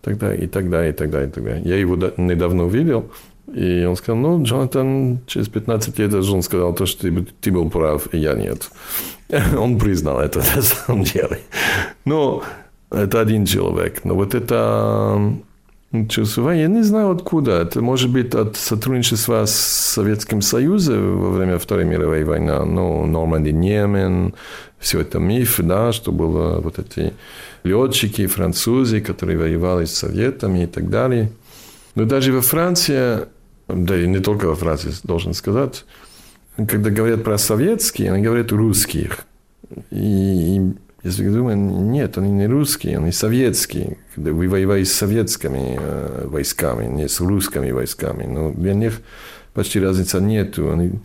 тогда 0.01 0.35
и 0.35 0.47
тогда, 0.47 0.89
и 0.89 0.93
тогда, 0.93 1.23
и 1.23 1.29
тогда. 1.29 1.57
Я 1.57 1.77
его 1.77 1.97
недавно 2.17 2.65
увидел, 2.65 3.13
и 3.55 3.85
он 3.85 3.95
сказал, 3.97 4.17
ну, 4.17 4.43
Джонатан, 4.43 5.21
через 5.27 5.49
15 5.49 5.99
лет 5.99 6.15
он 6.15 6.43
сказал 6.43 6.75
то, 6.75 6.87
что 6.87 7.03
ты, 7.03 7.27
ты 7.43 7.53
был 7.53 7.69
прав, 7.69 8.13
и 8.15 8.19
я 8.19 8.33
нет. 8.33 8.71
Он 9.59 9.79
признал 9.79 10.21
это 10.21 10.39
на 10.57 10.63
самом 10.63 11.05
деле. 11.05 11.41
Но 12.05 12.43
это 12.91 13.21
один 13.21 13.47
человек. 13.47 14.05
Но 14.05 14.15
вот 14.15 14.35
это 14.35 15.37
чувство, 16.09 16.51
я 16.51 16.67
не 16.69 16.83
знаю 16.83 17.11
откуда. 17.11 17.63
Это 17.63 17.81
может 17.81 18.11
быть 18.11 18.35
от 18.35 18.57
сотрудничества 18.57 19.45
с 19.47 19.55
Советским 19.95 20.43
Союзом 20.43 21.21
во 21.21 21.31
время 21.31 21.59
Второй 21.59 21.85
мировой 21.85 22.25
войны. 22.25 22.65
Ну, 22.65 23.07
Норманди 23.07 23.51
Немен, 23.51 24.35
все 24.79 25.01
это 25.01 25.19
миф, 25.19 25.61
да, 25.61 25.93
что 25.93 26.13
было 26.13 26.61
вот 26.61 26.79
эти 26.79 27.15
летчики, 27.65 28.27
французы, 28.27 29.01
которые 29.01 29.39
воевали 29.39 29.87
с 29.87 29.95
советами 29.95 30.65
и 30.65 30.67
так 30.67 30.91
далее. 30.91 31.31
Но 31.95 32.05
даже 32.05 32.33
во 32.33 32.41
Франции, 32.41 33.27
да 33.69 33.97
и 33.97 34.07
не 34.07 34.19
только 34.19 34.47
во 34.47 34.55
Франции, 34.55 34.93
должен 35.05 35.33
сказать, 35.33 35.85
когда 36.57 36.91
говорят 36.91 37.25
про 37.25 37.39
советские, 37.39 38.13
они 38.13 38.23
говорят 38.23 38.53
русских. 38.53 39.21
И, 39.91 40.57
и 40.57 40.75
если 41.03 41.29
думаю, 41.29 41.57
нет, 41.57 42.17
они 42.17 42.31
не 42.31 42.47
русские, 42.47 42.99
они 42.99 43.13
советские. 43.13 43.99
Когда 44.15 44.33
вы 44.33 44.49
воевали 44.49 44.85
с 44.85 44.93
советскими 44.93 45.77
э, 45.79 46.27
войсками, 46.27 46.87
не 46.87 47.09
с 47.09 47.21
русскими 47.21 47.71
войсками. 47.73 48.25
Но 48.25 48.53
для 48.53 48.75
них 48.75 49.01
почти 49.53 49.81
разницы 49.81 50.21
нету. 50.21 50.73
Они 50.73 51.01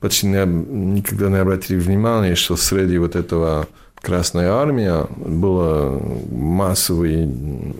почти 0.00 0.26
не, 0.26 0.44
никогда 0.46 1.28
не 1.28 1.36
обратили 1.36 1.78
внимания, 1.78 2.34
что 2.34 2.56
среди 2.56 2.98
вот 2.98 3.16
этого 3.16 3.68
Красная 4.02 4.52
Армия 4.52 5.06
было 5.16 6.00
массовое, 6.30 7.28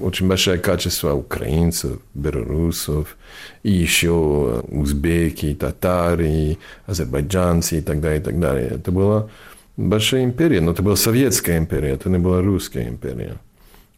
очень 0.00 0.26
большое 0.26 0.58
качество 0.58 1.14
украинцев, 1.14 1.99
белорусов, 2.14 3.16
и 3.62 3.70
еще 3.70 4.62
узбеки, 4.68 5.54
татары, 5.54 6.58
азербайджанцы 6.87 7.78
и 7.78 7.80
так 7.80 8.00
далее, 8.00 8.20
и 8.20 8.23
так 8.23 8.40
далее. 8.40 8.68
Это 8.75 8.90
была 8.90 9.28
большая 9.76 10.25
империя, 10.25 10.61
но 10.61 10.73
это 10.73 10.82
была 10.82 10.96
советская 10.96 11.58
империя, 11.58 11.90
это 11.90 12.08
не 12.08 12.18
была 12.18 12.40
русская 12.40 12.88
империя. 12.88 13.37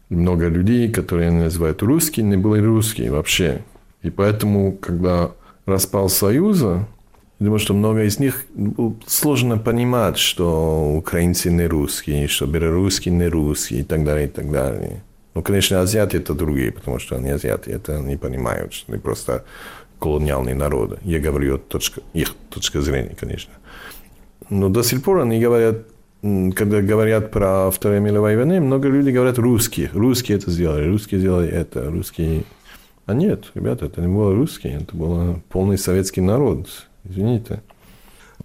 Много 0.09 0.47
людей, 0.47 0.89
которые 0.91 1.31
называют 1.31 1.81
русские, 1.81 2.25
не 2.25 2.37
были 2.37 2.63
русские 2.63 3.11
вообще. 3.11 3.61
И 4.01 4.09
поэтому, 4.09 4.73
когда 4.73 5.31
распал 5.65 6.09
Союз, 6.09 6.63
Думаю, 7.39 7.59
что 7.59 7.73
много 7.73 8.03
из 8.03 8.19
них 8.19 8.45
сложно 9.07 9.57
понимать, 9.57 10.17
что 10.17 10.93
украинцы 10.97 11.49
не 11.49 11.67
русские, 11.67 12.27
что 12.27 12.45
белорусские 12.45 13.13
не 13.13 13.29
русские 13.29 13.79
и 13.79 13.83
так 13.83 14.03
далее, 14.03 14.27
и 14.27 14.29
так 14.29 14.51
далее. 14.51 15.03
Ну, 15.35 15.41
конечно, 15.41 15.79
азиаты 15.79 16.17
это 16.17 16.33
другие, 16.33 16.73
потому 16.73 16.99
что 16.99 17.15
они 17.15 17.29
азиаты, 17.29 17.71
это 17.71 17.99
не 17.99 18.17
понимают, 18.17 18.73
что 18.73 18.91
они 18.91 19.01
просто 19.01 19.45
колониальные 19.99 20.55
народы. 20.55 20.97
Я 21.03 21.19
говорю 21.19 21.57
точка, 21.57 22.01
их 22.13 22.35
точка 22.49 22.81
зрения, 22.81 23.15
конечно. 23.17 23.53
Но 24.49 24.67
до 24.67 24.83
сих 24.83 25.01
пор 25.01 25.21
они 25.21 25.39
говорят, 25.39 25.83
когда 26.21 26.81
говорят 26.81 27.31
про 27.31 27.71
Вторую 27.71 28.01
мировую 28.01 28.37
войну, 28.37 28.59
много 28.59 28.89
людей 28.89 29.13
говорят 29.13 29.37
русские. 29.37 29.89
Русские 29.93 30.39
это 30.39 30.51
сделали, 30.51 30.89
русские 30.89 31.21
сделали 31.21 31.49
это, 31.49 31.89
русские... 31.89 32.43
А 33.05 33.13
нет, 33.13 33.45
ребята, 33.55 33.85
это 33.85 34.01
не 34.01 34.07
было 34.07 34.35
русские, 34.35 34.81
это 34.81 34.95
был 34.95 35.41
полный 35.47 35.77
советский 35.77 36.21
народ. 36.21 36.67
Извините. 37.03 37.61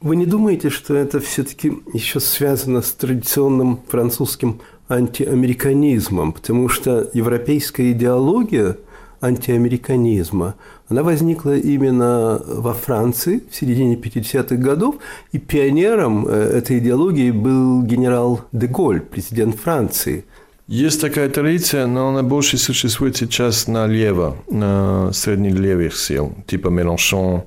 Вы 0.01 0.17
не 0.17 0.27
думаете, 0.27 0.71
что 0.71 0.95
это 0.95 1.21
все-таки 1.21 1.73
еще 1.93 2.21
связано 2.21 2.83
с 2.83 2.93
традиционным 2.93 3.81
французским 3.89 4.61
антиамериканизмом? 4.89 6.33
Потому 6.33 6.69
что 6.69 7.09
европейская 7.15 7.93
идеология 7.93 8.77
антиамериканизма, 9.23 10.57
она 10.89 11.03
возникла 11.03 11.57
именно 11.57 12.43
во 12.47 12.75
Франции 12.75 13.43
в 13.51 13.57
середине 13.57 13.97
50-х 13.97 14.57
годов, 14.57 14.97
и 15.33 15.39
пионером 15.39 16.27
э, 16.27 16.33
этой 16.33 16.79
идеологии 16.79 17.31
был 17.31 17.83
генерал 17.83 18.43
де 18.53 18.67
Голь, 18.67 19.01
президент 19.01 19.57
Франции. 19.57 20.25
Есть 20.67 21.01
такая 21.01 21.29
традиция, 21.29 21.87
но 21.87 22.09
она 22.09 22.23
больше 22.23 22.59
существует 22.59 23.17
сейчас 23.17 23.69
налево, 23.69 24.37
на 24.51 25.13
среднелевых 25.13 25.97
сил, 25.97 26.35
типа 26.47 26.69
Mélenchon, 26.69 27.45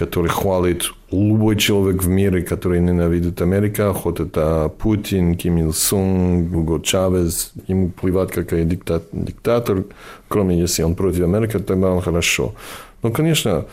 который 0.00 0.30
хвалит 0.30 0.92
любой 1.12 1.56
человек 1.56 2.02
в 2.02 2.08
мире, 2.08 2.42
который 2.42 2.80
ненавидит 2.80 3.42
Америку, 3.42 3.92
хоть 3.92 4.20
это 4.20 4.72
Путин, 4.78 5.36
Ким 5.36 5.58
Ил 5.58 5.72
Сун, 5.72 6.48
Гуго 6.48 6.80
Чавес, 6.80 7.52
ему 7.68 7.90
плевать, 7.90 8.32
какой 8.32 8.64
диктат, 8.64 9.02
диктатор, 9.12 9.84
кроме 10.28 10.58
если 10.58 10.84
он 10.84 10.94
против 10.94 11.24
Америки, 11.24 11.58
тогда 11.58 11.90
он 11.90 12.00
хорошо. 12.00 12.54
Ну, 13.02 13.12
конечно, 13.12 13.64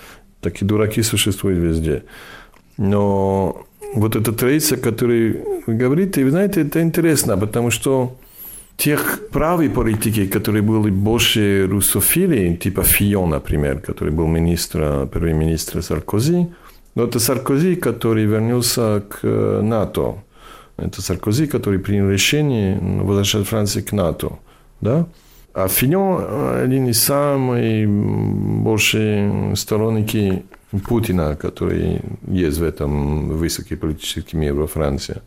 такие 0.41 0.67
дураки 0.67 1.03
существуют 1.03 1.59
везде. 1.59 2.03
Но 2.77 3.55
вот 3.95 4.15
эта 4.15 4.33
традиция, 4.33 4.77
о 4.79 4.81
которой 4.81 5.41
вы 5.67 5.75
говорите, 5.75 6.23
вы 6.23 6.31
знаете, 6.31 6.61
это 6.61 6.81
интересно, 6.81 7.37
потому 7.37 7.71
что 7.71 8.11
тех 8.77 9.29
правой 9.31 9.69
политики, 9.69 10.27
которые 10.27 10.61
были 10.61 10.91
больше 10.91 11.67
русофили, 11.67 12.55
типа 12.55 12.83
Фион, 12.83 13.29
например, 13.29 13.79
который 13.79 14.13
был 14.13 14.27
министр, 14.27 15.07
первый 15.11 15.33
министр 15.33 15.81
Саркози, 15.81 16.47
но 16.95 17.03
это 17.03 17.19
Саркози, 17.19 17.75
который 17.75 18.25
вернулся 18.25 19.03
к 19.09 19.19
э, 19.23 19.61
НАТО. 19.61 20.15
Это 20.77 21.01
Саркози, 21.01 21.47
который 21.47 21.79
принял 21.79 22.09
решение 22.09 22.79
возвращать 22.79 23.47
Францию 23.47 23.83
к 23.83 23.91
НАТО. 23.91 24.29
Да? 24.81 25.07
А 25.53 25.67
Фион 25.67 26.23
один 26.63 26.87
из 26.87 27.03
самых 27.03 27.87
больше 28.63 29.53
сторонники 29.55 30.43
Путина, 30.87 31.35
который 31.35 32.01
есть 32.27 32.57
в 32.59 32.63
этом 32.63 33.29
высокий 33.29 33.75
политический 33.75 34.37
мир 34.37 34.53
во 34.53 34.67
Франции. 34.67 35.21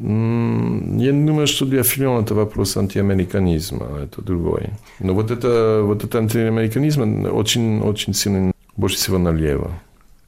Я 0.00 1.12
не 1.12 1.26
думаю, 1.26 1.48
что 1.48 1.66
для 1.66 1.82
Филона 1.82 2.22
это 2.22 2.34
вопрос 2.34 2.76
антиамериканизма, 2.76 4.04
это 4.04 4.22
другое. 4.22 4.78
Но 5.00 5.12
вот 5.12 5.32
это, 5.32 5.82
вот 5.84 6.04
это 6.04 6.18
антиамериканизм 6.18 7.24
очень, 7.32 7.80
очень 7.80 8.14
сильно, 8.14 8.52
больше 8.76 8.96
всего 8.96 9.18
налево. 9.18 9.72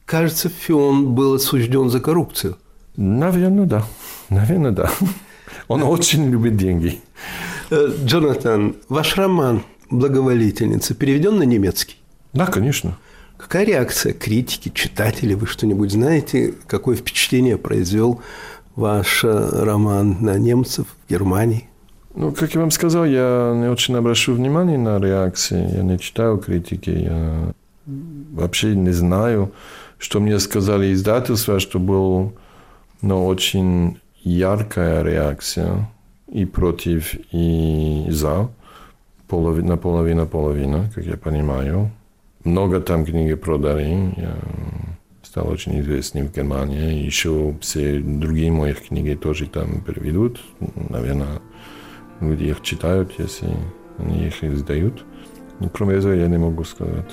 Кажется, 0.05 0.49
Фион 0.49 1.15
был 1.15 1.35
осужден 1.35 1.89
за 1.89 2.01
коррупцию. 2.01 2.57
Наверное, 2.97 3.65
да. 3.65 3.85
Наверное, 4.29 4.71
да. 4.71 4.91
Он 5.69 5.83
очень 5.83 6.29
любит 6.29 6.57
деньги. 6.57 6.99
Э, 7.69 7.87
Джонатан, 8.03 8.75
ваш 8.89 9.15
роман 9.15 9.63
«Благоволительница» 9.89 10.93
переведен 10.95 11.37
на 11.37 11.43
немецкий? 11.43 11.95
Да, 12.33 12.45
конечно. 12.45 12.97
Какая 13.37 13.65
реакция 13.65 14.11
критики, 14.11 14.69
читателей? 14.73 15.35
Вы 15.35 15.47
что-нибудь 15.47 15.91
знаете? 15.91 16.55
Какое 16.67 16.97
впечатление 16.97 17.57
произвел 17.57 18.21
ваш 18.75 19.23
э, 19.23 19.49
роман 19.63 20.17
на 20.21 20.37
немцев 20.37 20.85
в 20.87 21.09
Германии? 21.09 21.67
Ну, 22.13 22.31
как 22.31 22.53
я 22.55 22.61
вам 22.61 22.71
сказал, 22.71 23.05
я 23.05 23.53
не 23.55 23.69
очень 23.69 23.95
обращу 23.95 24.33
внимание 24.33 24.77
на 24.77 24.99
реакции, 24.99 25.75
я 25.75 25.81
не 25.81 25.97
читаю 25.97 26.37
критики, 26.37 26.89
я 26.89 27.53
вообще 27.85 28.75
не 28.75 28.91
знаю, 28.91 29.51
что 29.97 30.19
мне 30.19 30.39
сказали 30.39 30.93
издательства, 30.93 31.59
что 31.59 31.79
был 31.79 32.33
ну, 33.01 33.25
очень 33.25 33.99
яркая 34.23 35.03
реакция 35.03 35.89
и 36.27 36.45
против, 36.45 37.15
и 37.31 38.07
за, 38.09 38.49
половина, 39.27 39.77
половина, 39.77 40.25
половина, 40.25 40.91
как 40.93 41.05
я 41.05 41.17
понимаю. 41.17 41.91
Много 42.43 42.81
там 42.81 43.05
книги 43.05 43.35
продали, 43.35 44.13
я 44.17 44.35
стал 45.31 45.47
очень 45.47 45.79
известным 45.79 46.27
в 46.27 46.35
Германии. 46.35 47.05
Еще 47.05 47.55
все 47.61 48.01
другие 48.01 48.51
мои 48.51 48.73
книги 48.73 49.15
тоже 49.15 49.47
там 49.47 49.81
переведут. 49.81 50.41
Наверное, 50.89 51.39
люди 52.19 52.43
их 52.43 52.61
читают, 52.61 53.13
если 53.17 53.47
они 53.97 54.27
их 54.27 54.43
издают. 54.43 55.05
Но 55.61 55.69
кроме 55.69 55.95
этого 55.95 56.11
я 56.11 56.27
не 56.27 56.37
могу 56.37 56.65
сказать. 56.65 57.09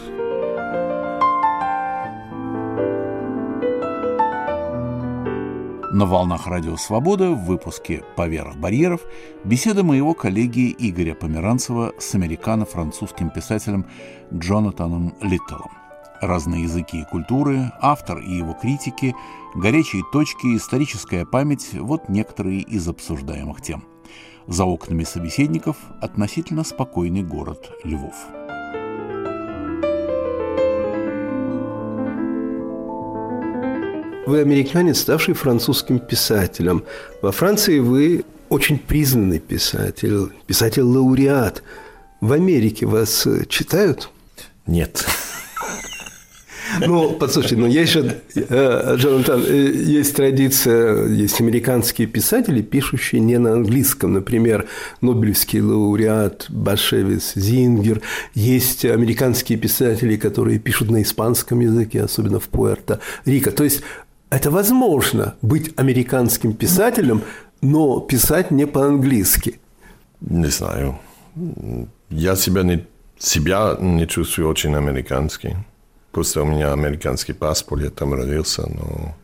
На 5.92 6.04
волнах 6.04 6.48
Радио 6.48 6.76
Свобода 6.76 7.30
в 7.30 7.44
выпуске 7.44 8.02
«Поверх 8.16 8.56
барьеров» 8.56 9.02
беседа 9.44 9.84
моего 9.84 10.12
коллеги 10.12 10.74
Игоря 10.76 11.14
Померанцева 11.14 11.92
с 11.98 12.16
американо-французским 12.16 13.30
писателем 13.30 13.86
Джонатаном 14.32 15.14
Литтелом 15.22 15.77
разные 16.20 16.64
языки 16.64 17.00
и 17.00 17.04
культуры, 17.04 17.72
автор 17.80 18.18
и 18.18 18.36
его 18.36 18.54
критики, 18.54 19.14
горячие 19.54 20.02
точки, 20.12 20.56
историческая 20.56 21.24
память– 21.24 21.70
вот 21.72 22.08
некоторые 22.08 22.60
из 22.60 22.88
обсуждаемых 22.88 23.60
тем. 23.62 23.84
За 24.46 24.64
окнами 24.64 25.04
собеседников 25.04 25.76
относительно 26.00 26.64
спокойный 26.64 27.22
город 27.22 27.70
Львов. 27.84 28.14
Вы 34.26 34.40
американец, 34.40 35.00
ставший 35.00 35.34
французским 35.34 35.98
писателем. 35.98 36.84
Во 37.22 37.32
Франции 37.32 37.78
вы 37.78 38.24
очень 38.50 38.78
признанный 38.78 39.38
писатель, 39.38 40.32
писатель-лауреат. 40.46 41.62
В 42.20 42.32
Америке 42.32 42.84
вас 42.84 43.26
читают? 43.48 44.10
Нет. 44.66 45.06
Ну, 46.86 47.12
послушайте, 47.12 47.56
ну 47.56 47.66
есть 47.66 47.92
же, 47.92 48.20
э, 48.34 48.96
Джонатан, 48.96 49.42
э, 49.46 49.72
есть 49.74 50.16
традиция, 50.16 51.06
есть 51.06 51.40
американские 51.40 52.06
писатели, 52.06 52.62
пишущие 52.62 53.20
не 53.20 53.38
на 53.38 53.52
английском, 53.52 54.12
например, 54.12 54.66
Нобелевский 55.00 55.60
лауреат 55.60 56.46
Башевис 56.48 57.32
Зингер, 57.34 58.00
есть 58.34 58.84
американские 58.84 59.58
писатели, 59.58 60.16
которые 60.16 60.58
пишут 60.58 60.90
на 60.90 61.02
испанском 61.02 61.60
языке, 61.60 62.02
особенно 62.02 62.40
в 62.40 62.48
Пуэрто-Рико. 62.48 63.50
То 63.50 63.64
есть 63.64 63.82
это 64.30 64.50
возможно 64.50 65.34
быть 65.42 65.72
американским 65.76 66.52
писателем 66.52 67.22
но 67.60 68.00
писать 68.00 68.50
не 68.50 68.66
по-английски. 68.66 69.60
Не 70.20 70.48
знаю. 70.48 70.98
Я 72.10 72.36
себя 72.36 72.62
не, 72.62 72.86
себя 73.18 73.76
не 73.80 74.06
чувствую 74.06 74.48
очень 74.48 74.74
американский. 74.74 75.56
Просто 76.12 76.42
у 76.42 76.46
меня 76.46 76.72
американский 76.72 77.32
паспорт, 77.32 77.82
я 77.82 77.90
там 77.90 78.14
родился, 78.14 78.62
но 78.68 79.14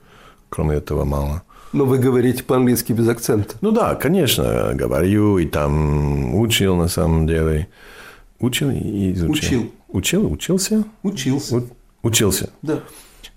кроме 0.49 0.77
этого 0.77 1.05
мало. 1.05 1.43
Но 1.73 1.87
вы 1.87 1.99
говорите 1.99 2.45
по-английски 2.45 2.93
без 2.93 3.09
акцента. 3.09 3.57
Ну 3.61 3.73
да, 3.73 3.95
конечно, 3.97 4.73
говорю, 4.75 5.39
и 5.39 5.47
там 5.47 6.35
учил 6.37 6.77
на 6.77 6.89
самом 6.89 7.27
деле. 7.27 7.67
Учил 8.39 8.71
и 8.71 9.13
изучил. 9.13 9.33
Учил. 9.33 9.73
Учил? 9.89 10.33
Учился? 10.33 10.85
Учился. 11.03 11.57
У- 11.57 12.07
учился. 12.07 12.51
Да. 12.63 12.81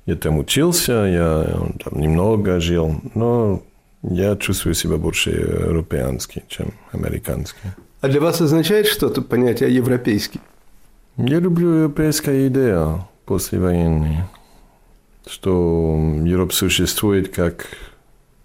Я 0.05 0.15
там 0.15 0.37
учился, 0.37 0.93
я 0.93 1.43
там 1.83 1.99
немного 1.99 2.59
жил, 2.59 3.01
но 3.15 3.63
я 4.03 4.35
чувствую 4.35 4.73
себя 4.75 4.97
больше 4.97 5.31
европеанский, 5.31 6.43
чем 6.47 6.73
американский. 6.91 7.59
А 8.01 8.07
для 8.07 8.21
вас 8.21 8.39
означает 8.39 8.85
что-то 8.87 9.21
понятие 9.21 9.73
европейский? 9.73 10.39
Я 11.17 11.39
люблю 11.39 11.73
европейская 11.73 12.47
идея 12.47 13.07
послевоенная, 13.27 14.29
что 15.27 15.99
Европа 16.23 16.53
существует 16.53 17.27
как 17.29 17.67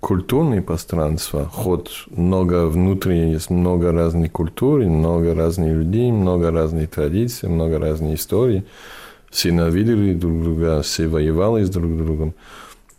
культурное 0.00 0.60
пространство, 0.60 1.44
ход 1.46 1.90
много 2.10 2.66
внутри, 2.66 3.30
есть 3.30 3.50
много 3.50 3.92
разных 3.92 4.32
культур, 4.32 4.80
много 4.80 5.34
разных 5.34 5.72
людей, 5.72 6.10
много 6.10 6.50
разных 6.50 6.90
традиций, 6.90 7.48
много 7.48 7.78
разных 7.78 8.18
историй. 8.18 8.64
Все 9.30 9.52
ненавидели 9.52 10.12
друг 10.14 10.42
друга, 10.42 10.82
все 10.82 11.06
воевали 11.06 11.64
с 11.64 11.70
друг 11.70 11.96
другом. 11.96 12.34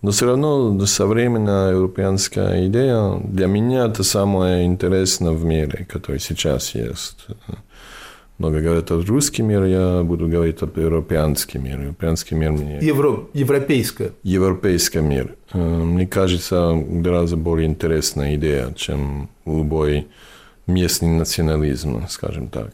Но 0.02 0.12
все 0.12 0.26
равно 0.26 0.86
современная 0.86 1.72
европейская 1.74 2.66
идея 2.68 3.20
для 3.24 3.48
меня 3.48 3.86
это 3.86 4.04
самое 4.04 4.66
интересное 4.66 5.32
в 5.32 5.44
мире, 5.44 5.86
который 5.90 6.20
сейчас 6.20 6.74
есть. 6.76 7.28
Много 8.44 8.60
говорят 8.60 8.92
о 8.92 9.02
русском 9.02 9.48
мире, 9.48 9.72
я 9.72 10.04
буду 10.04 10.28
говорить 10.28 10.62
о 10.62 10.66
европейском 10.66 11.64
мире. 11.64 11.84
Европейский 11.84 12.36
мир 12.36 12.52
мне... 12.52 12.78
Евро... 12.82 13.24
Европейское. 13.34 14.12
Европейский 14.22 15.00
мир. 15.00 15.36
Э, 15.54 15.58
Мне 15.58 16.06
кажется, 16.06 16.74
гораздо 16.76 17.38
более 17.38 17.70
интересная 17.70 18.36
идея, 18.36 18.74
чем 18.76 19.30
любой 19.46 20.08
местный 20.68 21.08
национализм, 21.08 22.06
скажем 22.10 22.50
так. 22.50 22.74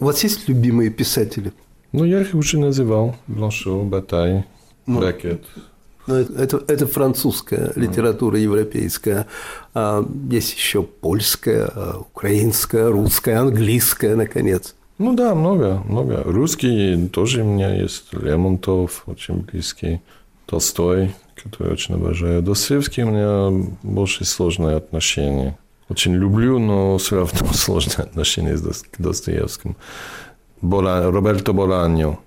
У 0.00 0.06
вас 0.06 0.24
есть 0.24 0.48
любимые 0.48 0.90
писатели? 0.90 1.52
Ну, 1.92 2.02
я 2.02 2.22
их 2.22 2.34
уже 2.34 2.58
называл. 2.58 3.14
Бланшо, 3.28 3.84
Батай, 3.84 4.44
Ну. 4.86 4.98
Бракет. 4.98 5.44
Ну, 6.08 6.16
это, 6.16 6.32
это, 6.32 6.64
это 6.66 6.86
французская 6.88 7.72
литература 7.76 8.40
европейская. 8.40 9.28
А 9.72 10.04
есть 10.28 10.52
еще 10.52 10.82
польская, 10.82 11.70
а, 11.72 11.98
украинская, 12.00 12.90
русская, 12.90 13.36
английская, 13.38 14.16
наконец. 14.16 14.74
Ну 14.98 15.14
да, 15.14 15.34
много, 15.34 15.82
много. 15.86 16.22
Русский 16.24 17.08
тоже 17.08 17.42
у 17.42 17.44
меня 17.44 17.74
есть. 17.74 18.12
Лемонтов, 18.12 19.02
очень 19.06 19.42
близкий. 19.42 20.00
Толстой, 20.46 21.14
который 21.34 21.72
очень 21.72 21.96
обожаю. 21.96 22.40
Достоевский 22.40 23.02
у 23.02 23.10
меня 23.10 23.66
больше 23.82 24.24
сложные 24.24 24.76
отношения. 24.76 25.58
Очень 25.88 26.14
люблю, 26.14 26.58
но 26.58 26.96
все 26.98 27.16
равно 27.16 27.46
сложные 27.52 28.04
отношения 28.04 28.56
с 28.56 28.62
Дос- 28.64 28.84
к 28.90 29.00
Достоевскому. 29.00 29.76
Бола- 30.62 31.10
Роберто 31.10 31.52
Боланьо, 31.52 32.18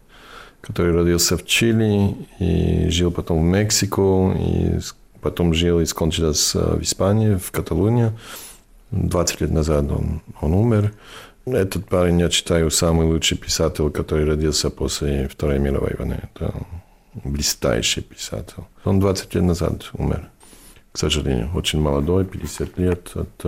который 0.61 0.93
родился 0.93 1.37
в 1.37 1.45
Чили 1.45 2.15
и 2.39 2.89
жил 2.89 3.11
потом 3.11 3.39
в 3.39 3.43
Мексику, 3.45 4.33
и 4.37 4.79
потом 5.21 5.53
жил 5.53 5.79
и 5.79 5.85
скончался 5.85 6.75
в 6.75 6.81
Испании, 6.83 7.35
в 7.35 7.51
Каталонии. 7.51 8.11
20 8.91 9.41
лет 9.41 9.51
назад 9.51 9.85
он, 9.91 10.21
он 10.41 10.53
умер. 10.53 10.93
Этот 11.45 11.87
парень, 11.87 12.19
я 12.19 12.29
считаю, 12.29 12.69
самый 12.69 13.07
лучший 13.07 13.37
писатель, 13.37 13.89
который 13.89 14.25
родился 14.25 14.69
после 14.69 15.27
Второй 15.27 15.59
мировой 15.59 15.95
войны. 15.97 16.19
Это 16.23 16.53
блистающий 17.23 18.01
писатель. 18.01 18.63
Он 18.83 18.99
20 18.99 19.35
лет 19.35 19.43
назад 19.43 19.89
умер, 19.93 20.29
к 20.91 20.97
сожалению. 20.97 21.49
Очень 21.55 21.81
молодой, 21.81 22.25
50 22.25 22.77
лет 22.77 23.11
от 23.15 23.45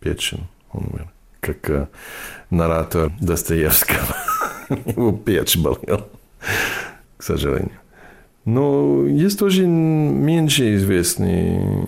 печень 0.00 0.46
он 0.72 0.86
умер. 0.92 1.10
Как 1.40 1.70
э, 1.70 1.88
наратор 2.50 3.12
Достоевского. 3.20 4.16
Его 4.84 5.12
печь 5.12 5.56
болел, 5.56 6.06
к 7.16 7.22
сожалению. 7.22 7.78
Но 8.46 9.06
есть 9.06 9.38
тоже 9.38 9.66
меньше 9.66 10.74
известные 10.76 11.86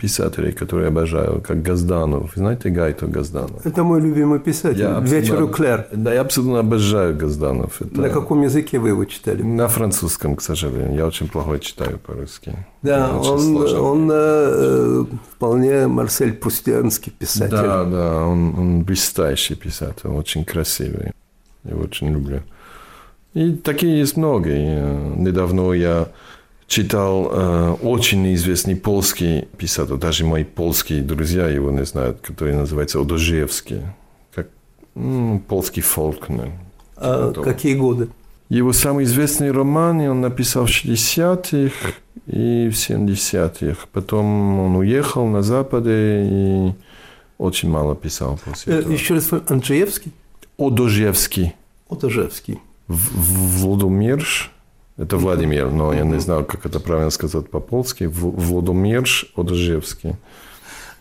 писатели, 0.00 0.50
которые 0.50 0.88
обожаю, 0.88 1.42
как 1.46 1.62
Газданов. 1.62 2.32
Знаете 2.34 2.70
Гайто 2.70 3.06
Газданов? 3.06 3.66
Это 3.66 3.84
мой 3.84 4.00
любимый 4.00 4.40
писатель. 4.40 4.80
Я 4.80 4.98
Вечер 5.00 5.34
абсолютно- 5.34 5.44
у 5.44 5.48
Клэр. 5.48 5.86
Да, 5.92 6.14
я 6.14 6.22
абсолютно 6.22 6.58
обожаю 6.60 7.14
Газданов. 7.16 7.82
Это- 7.82 8.00
На 8.00 8.08
каком 8.08 8.42
языке 8.42 8.78
вы 8.78 8.88
его 8.88 9.04
читали? 9.04 9.42
На 9.42 9.68
французском, 9.68 10.36
к 10.36 10.42
сожалению. 10.42 10.94
Я 10.96 11.06
очень 11.06 11.28
плохо 11.28 11.58
читаю 11.58 11.98
по-русски. 11.98 12.54
Да, 12.82 13.10
он, 13.18 13.56
он 13.56 14.10
э, 14.10 15.04
вполне 15.36 15.86
Марсель 15.86 16.32
Пустянский 16.32 17.12
писатель. 17.12 17.50
Да, 17.50 17.84
да, 17.84 18.24
он, 18.24 18.58
он 18.58 18.82
блестящий 18.84 19.54
писатель, 19.54 20.08
очень 20.08 20.46
красивый. 20.46 21.12
Я 21.64 21.72
его 21.72 21.82
очень 21.82 22.08
люблю. 22.10 22.40
И 23.34 23.52
такие 23.52 23.98
есть 23.98 24.16
много. 24.16 24.50
И, 24.50 24.54
э, 24.58 25.14
недавно 25.16 25.72
я 25.72 26.08
читал 26.66 27.28
э, 27.32 27.72
очень 27.82 28.32
известный 28.34 28.76
польский 28.76 29.42
писатель, 29.56 29.96
даже 29.96 30.24
мои 30.24 30.44
польские 30.44 31.02
друзья 31.02 31.48
его 31.48 31.70
не 31.70 31.84
знают, 31.84 32.20
который 32.20 32.54
называется 32.54 33.00
Одожевский. 33.00 33.82
Как 34.34 34.48
м, 34.94 35.40
польский 35.40 35.82
фолкнер. 35.82 36.52
А 36.96 37.32
какие 37.32 37.74
годы? 37.74 38.08
Его 38.48 38.72
самый 38.72 39.04
известный 39.04 39.52
роман 39.52 40.00
он 40.00 40.20
написал 40.20 40.66
в 40.66 40.70
60-х 40.70 41.92
и 42.26 42.68
в 42.68 42.74
70-х. 42.74 43.86
Потом 43.92 44.58
он 44.60 44.76
уехал 44.76 45.26
на 45.26 45.42
Западе 45.42 46.22
и 46.24 46.72
очень 47.38 47.70
мало 47.70 47.94
писал 47.94 48.38
после 48.44 48.74
Э, 48.74 48.78
этого. 48.80 48.92
Еще 48.92 49.14
раз, 49.14 49.30
Анджеевский? 49.48 50.12
Одожевский. 50.58 51.54
Отожевский. 51.88 52.58
Владимирш. 52.90 54.50
Это 54.96 55.16
Владимир, 55.16 55.70
но 55.70 55.92
я 55.92 56.02
не 56.02 56.18
знаю, 56.20 56.44
как 56.44 56.66
это 56.66 56.80
правильно 56.80 57.10
сказать 57.10 57.48
по-польски. 57.48 58.04
Владимирш 58.04 59.32
Одожевский. 59.36 60.16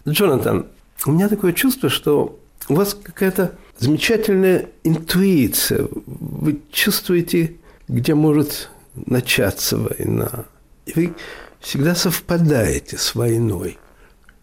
Джонатан, 0.07 0.67
у 1.05 1.11
меня 1.11 1.27
такое 1.27 1.53
чувство, 1.53 1.89
что 1.89 2.39
у 2.67 2.75
вас 2.75 2.93
какая-то 2.93 3.55
замечательная 3.79 4.67
интуиция. 4.83 5.87
Вы 6.05 6.61
чувствуете, 6.71 7.55
где 7.87 8.13
может 8.13 8.69
начаться 8.93 9.77
война. 9.77 10.45
И 10.85 10.93
вы 10.93 11.13
всегда 11.59 11.95
совпадаете 11.95 12.97
с 12.97 13.15
войной. 13.15 13.79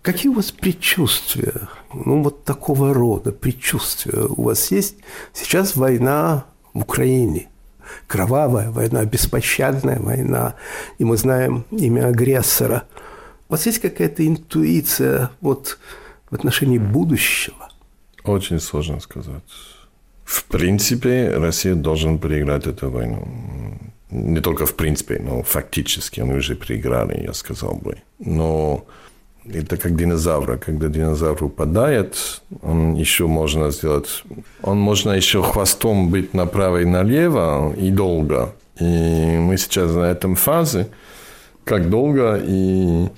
Какие 0.03 0.31
у 0.31 0.35
вас 0.35 0.51
предчувствия? 0.51 1.69
Ну, 1.95 2.23
вот 2.23 2.45
такого 2.45 2.93
рода 2.93 3.31
предчувствия 3.31 4.25
у 4.25 4.43
вас 4.43 4.71
есть? 4.73 4.97
Сейчас 5.33 5.77
война 5.77 6.47
в 6.77 6.83
Украине. 6.83 7.49
Кровавая 8.07 8.71
война, 8.71 9.05
беспощадная 9.05 9.99
война. 9.99 10.55
И 10.99 11.05
мы 11.05 11.17
знаем 11.17 11.65
имя 11.71 12.09
агрессора. 12.09 12.83
У 13.49 13.53
вас 13.53 13.67
есть 13.67 13.79
какая-то 13.79 14.27
интуиция 14.27 15.31
вот 15.41 15.79
в 16.31 16.35
отношении 16.35 16.79
будущего? 16.79 17.69
Очень 18.25 18.61
сложно 18.61 19.01
сказать. 19.01 19.45
В 20.25 20.45
принципе, 20.45 21.31
Россия 21.37 21.75
должен 21.75 22.19
проиграть 22.19 22.67
эту 22.67 22.91
войну. 22.91 23.27
Не 24.11 24.41
только 24.41 24.67
в 24.67 24.75
принципе, 24.75 25.21
но 25.21 25.43
фактически 25.43 26.21
они 26.21 26.35
уже 26.35 26.57
проиграли, 26.57 27.23
я 27.23 27.33
сказал 27.33 27.75
бы. 27.75 27.99
Но 28.19 28.85
это 29.53 29.77
как 29.77 29.97
динозавра. 29.97 30.57
Когда 30.57 30.89
динозавр 30.89 31.45
упадает, 31.45 32.17
он 32.63 32.95
еще 32.95 33.27
можно 33.27 33.71
сделать... 33.71 34.25
Он 34.63 34.79
можно 34.79 35.13
еще 35.13 35.43
хвостом 35.43 36.11
быть 36.11 36.35
направо 36.35 36.83
и 36.83 36.85
налево 36.85 37.75
и 37.77 37.91
долго. 37.91 38.55
И 38.81 38.85
мы 38.85 39.57
сейчас 39.57 39.93
на 39.93 40.11
этом 40.11 40.35
фазе, 40.35 40.89
как 41.65 41.89
долго 41.89 42.41
и, 42.45 43.09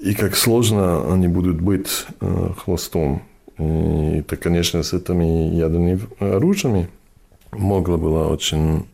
и 0.00 0.14
как 0.14 0.36
сложно 0.36 1.12
они 1.12 1.28
будут 1.28 1.60
быть 1.60 2.06
э, 2.20 2.48
хвостом. 2.58 3.22
И 3.58 4.18
это, 4.18 4.36
конечно, 4.36 4.82
с 4.82 4.92
этими 4.92 5.54
ядерными 5.54 6.00
оружиями 6.18 6.88
могло 7.52 7.96
было 7.96 8.28
очень, 8.28 8.86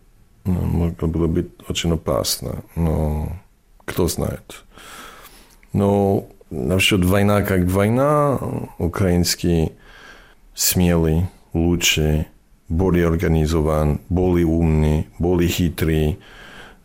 ну, 0.44 0.52
могло 0.52 1.08
было 1.08 1.26
быть 1.26 1.48
очень 1.68 1.92
опасно. 1.92 2.62
Но 2.76 3.32
кто 3.86 4.06
знает. 4.06 4.64
Но 5.72 6.28
насчет 6.50 7.04
война 7.04 7.42
как 7.42 7.64
война, 7.64 8.38
украинский 8.78 9.72
смелый, 10.54 11.28
лучший, 11.52 12.26
более 12.68 13.06
организован, 13.08 14.00
более 14.08 14.46
умный, 14.46 15.08
более 15.18 15.48
хитрый. 15.48 16.18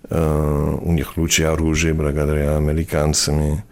Э, 0.10 0.78
у 0.82 0.92
них 0.92 1.18
лучшее 1.18 1.50
оружие 1.50 1.94
благодаря 1.94 2.58
американцам. 2.58 3.64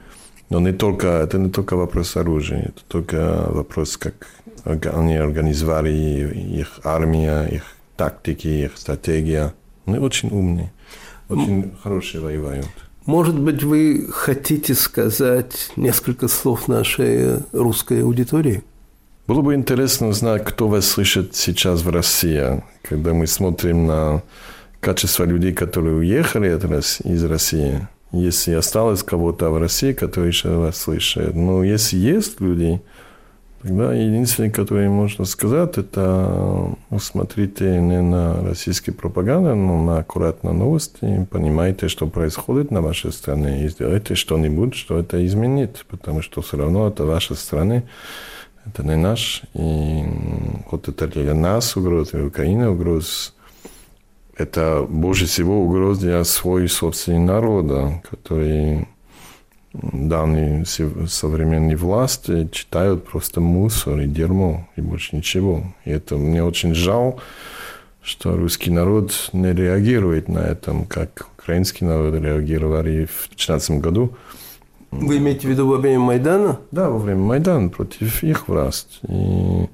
Но 0.50 0.60
не 0.60 0.72
только, 0.72 1.08
это 1.08 1.38
не 1.38 1.50
только 1.50 1.76
вопрос 1.76 2.16
оружия, 2.16 2.62
это 2.64 2.82
только 2.88 3.46
вопрос, 3.50 3.98
как 3.98 4.28
они 4.66 5.16
организовали 5.16 5.92
их 5.92 6.80
армия, 6.84 7.46
их 7.46 7.64
тактики, 7.98 8.48
их 8.48 8.78
стратегия. 8.78 9.54
Они 9.86 9.98
очень 9.98 10.30
умные, 10.30 10.72
очень 11.30 11.74
хорошие 11.82 12.22
воевают. 12.22 12.70
Может 13.06 13.38
быть, 13.38 13.64
вы 13.64 14.08
хотите 14.10 14.74
сказать 14.74 15.72
несколько 15.76 16.30
слов 16.30 16.70
нашей 16.70 17.40
русской 17.52 18.02
аудитории? 18.02 18.64
Было 19.28 19.42
бы 19.42 19.56
интересно 19.56 20.08
узнать, 20.08 20.46
кто 20.46 20.70
вас 20.70 20.86
слышит 20.86 21.36
сейчас 21.36 21.82
в 21.82 21.90
России, 21.90 22.64
когда 22.82 23.14
мы 23.14 23.28
смотрим 23.28 23.88
на 23.88 24.24
качество 24.80 25.26
людей, 25.26 25.54
которые 25.54 25.96
уехали 25.98 26.50
из 27.04 27.24
России. 27.26 27.88
Если 28.14 28.54
осталось 28.54 29.04
кого-то 29.04 29.50
в 29.50 29.58
России, 29.58 29.92
который 29.92 30.28
еще 30.28 30.50
вас 30.56 30.78
слышит. 30.78 31.36
Но 31.36 31.64
если 31.64 31.98
есть 31.98 32.40
люди, 32.40 32.82
Тогда 33.64 33.94
единственное, 33.94 34.52
которое 34.52 34.90
можно 34.90 35.24
сказать, 35.24 35.78
это 35.78 36.76
смотрите 37.00 37.80
не 37.80 38.02
на 38.02 38.44
российские 38.44 38.94
пропаганды, 38.94 39.56
но 39.56 39.82
на 39.82 40.00
аккуратно 40.00 40.52
новости, 40.52 41.26
понимаете, 41.32 41.88
что 41.88 42.08
происходит 42.08 42.72
на 42.72 42.82
вашей 42.82 43.14
стране, 43.14 43.64
и 43.64 43.70
сделайте 43.70 44.16
что-нибудь, 44.16 44.76
что 44.76 45.00
это 45.00 45.26
изменит, 45.26 45.86
потому 45.88 46.22
что 46.22 46.42
все 46.42 46.58
равно 46.58 46.90
это 46.90 47.06
ваша 47.06 47.36
страна, 47.36 47.84
это 48.66 48.84
не 48.84 48.98
наш, 48.98 49.44
и 49.54 50.04
вот 50.70 50.90
это 50.90 51.08
для 51.08 51.34
нас 51.34 51.78
угроз, 51.78 52.12
для 52.12 52.26
Украины 52.26 52.70
угроз, 52.70 53.34
это 54.36 54.86
больше 54.90 55.26
всего 55.26 55.62
угроз 55.62 56.00
для 56.00 56.22
своего 56.26 56.68
собственного 56.68 57.26
народа, 57.26 58.04
который 58.10 58.90
данные 59.74 60.66
современной 60.66 61.76
власти 61.76 62.48
читают 62.52 63.06
просто 63.06 63.42
мусор 63.42 64.00
и 64.00 64.08
дерьмо, 64.08 64.68
и 64.76 64.82
больше 64.82 65.16
ничего. 65.16 65.64
И 65.86 65.90
это 65.90 66.16
мне 66.16 66.44
очень 66.44 66.76
жаль, 66.76 67.16
что 68.02 68.36
русский 68.38 68.70
народ 68.70 69.30
не 69.34 69.52
реагирует 69.54 70.30
на 70.30 70.40
это, 70.40 70.86
как 70.88 71.28
украинский 71.38 71.88
народ 71.88 72.14
реагировали 72.22 73.06
в 73.06 73.30
2015 73.30 73.82
году. 73.82 74.16
Вы 74.92 75.18
имеете 75.18 75.48
в 75.48 75.50
виду 75.50 75.68
во 75.68 75.78
время 75.78 76.00
Майдана? 76.00 76.60
Да, 76.72 76.90
во 76.90 77.00
время 77.00 77.22
Майдана 77.22 77.70
против 77.70 78.24
их 78.24 78.48
власти. 78.48 79.00
И, 79.08 79.68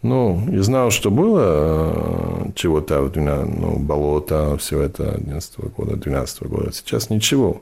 ну, 0.00 0.42
я 0.50 0.62
знал, 0.62 0.90
что 0.90 1.10
было 1.10 2.50
чего-то, 2.54 3.10
ну, 3.14 3.78
болото, 3.78 4.56
все 4.56 4.80
это 4.80 5.18
2011 5.18 5.58
года, 5.76 5.90
2012 5.96 6.42
года. 6.44 6.72
Сейчас 6.72 7.10
ничего 7.10 7.60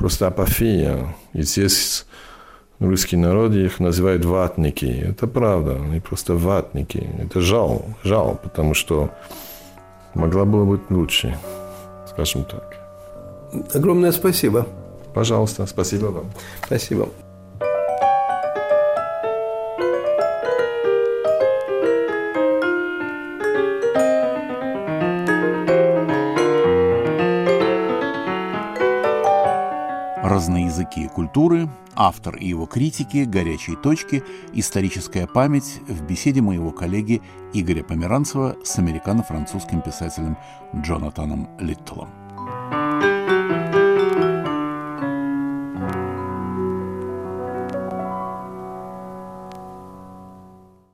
просто 0.00 0.26
апофия. 0.26 1.14
И 1.34 1.42
здесь 1.42 2.06
русский 2.80 3.16
народ 3.16 3.52
их 3.52 3.78
называют 3.78 4.24
ватники. 4.24 4.86
Это 4.86 5.26
правда, 5.26 5.76
они 5.76 6.00
просто 6.00 6.34
ватники. 6.34 7.06
Это 7.18 7.40
жал, 7.40 7.84
жал, 8.02 8.40
потому 8.42 8.74
что 8.74 9.10
могла 10.14 10.44
было 10.44 10.64
быть 10.64 10.90
лучше, 10.90 11.38
скажем 12.08 12.44
так. 12.44 12.76
Огромное 13.74 14.12
спасибо. 14.12 14.66
Пожалуйста, 15.14 15.66
спасибо 15.66 16.06
вам. 16.06 16.30
Спасибо. 16.64 17.08
Языки 30.90 31.08
культуры, 31.08 31.68
автор 31.94 32.36
и 32.36 32.46
его 32.46 32.66
критики, 32.66 33.24
горячие 33.24 33.76
точки, 33.76 34.22
историческая 34.52 35.26
память 35.26 35.80
в 35.86 36.02
беседе 36.02 36.40
моего 36.40 36.70
коллеги 36.70 37.22
Игоря 37.52 37.82
Померанцева 37.82 38.56
с 38.64 38.78
американо-французским 38.78 39.82
писателем 39.82 40.36
Джонатаном 40.74 41.48
Литтелом. 41.58 42.19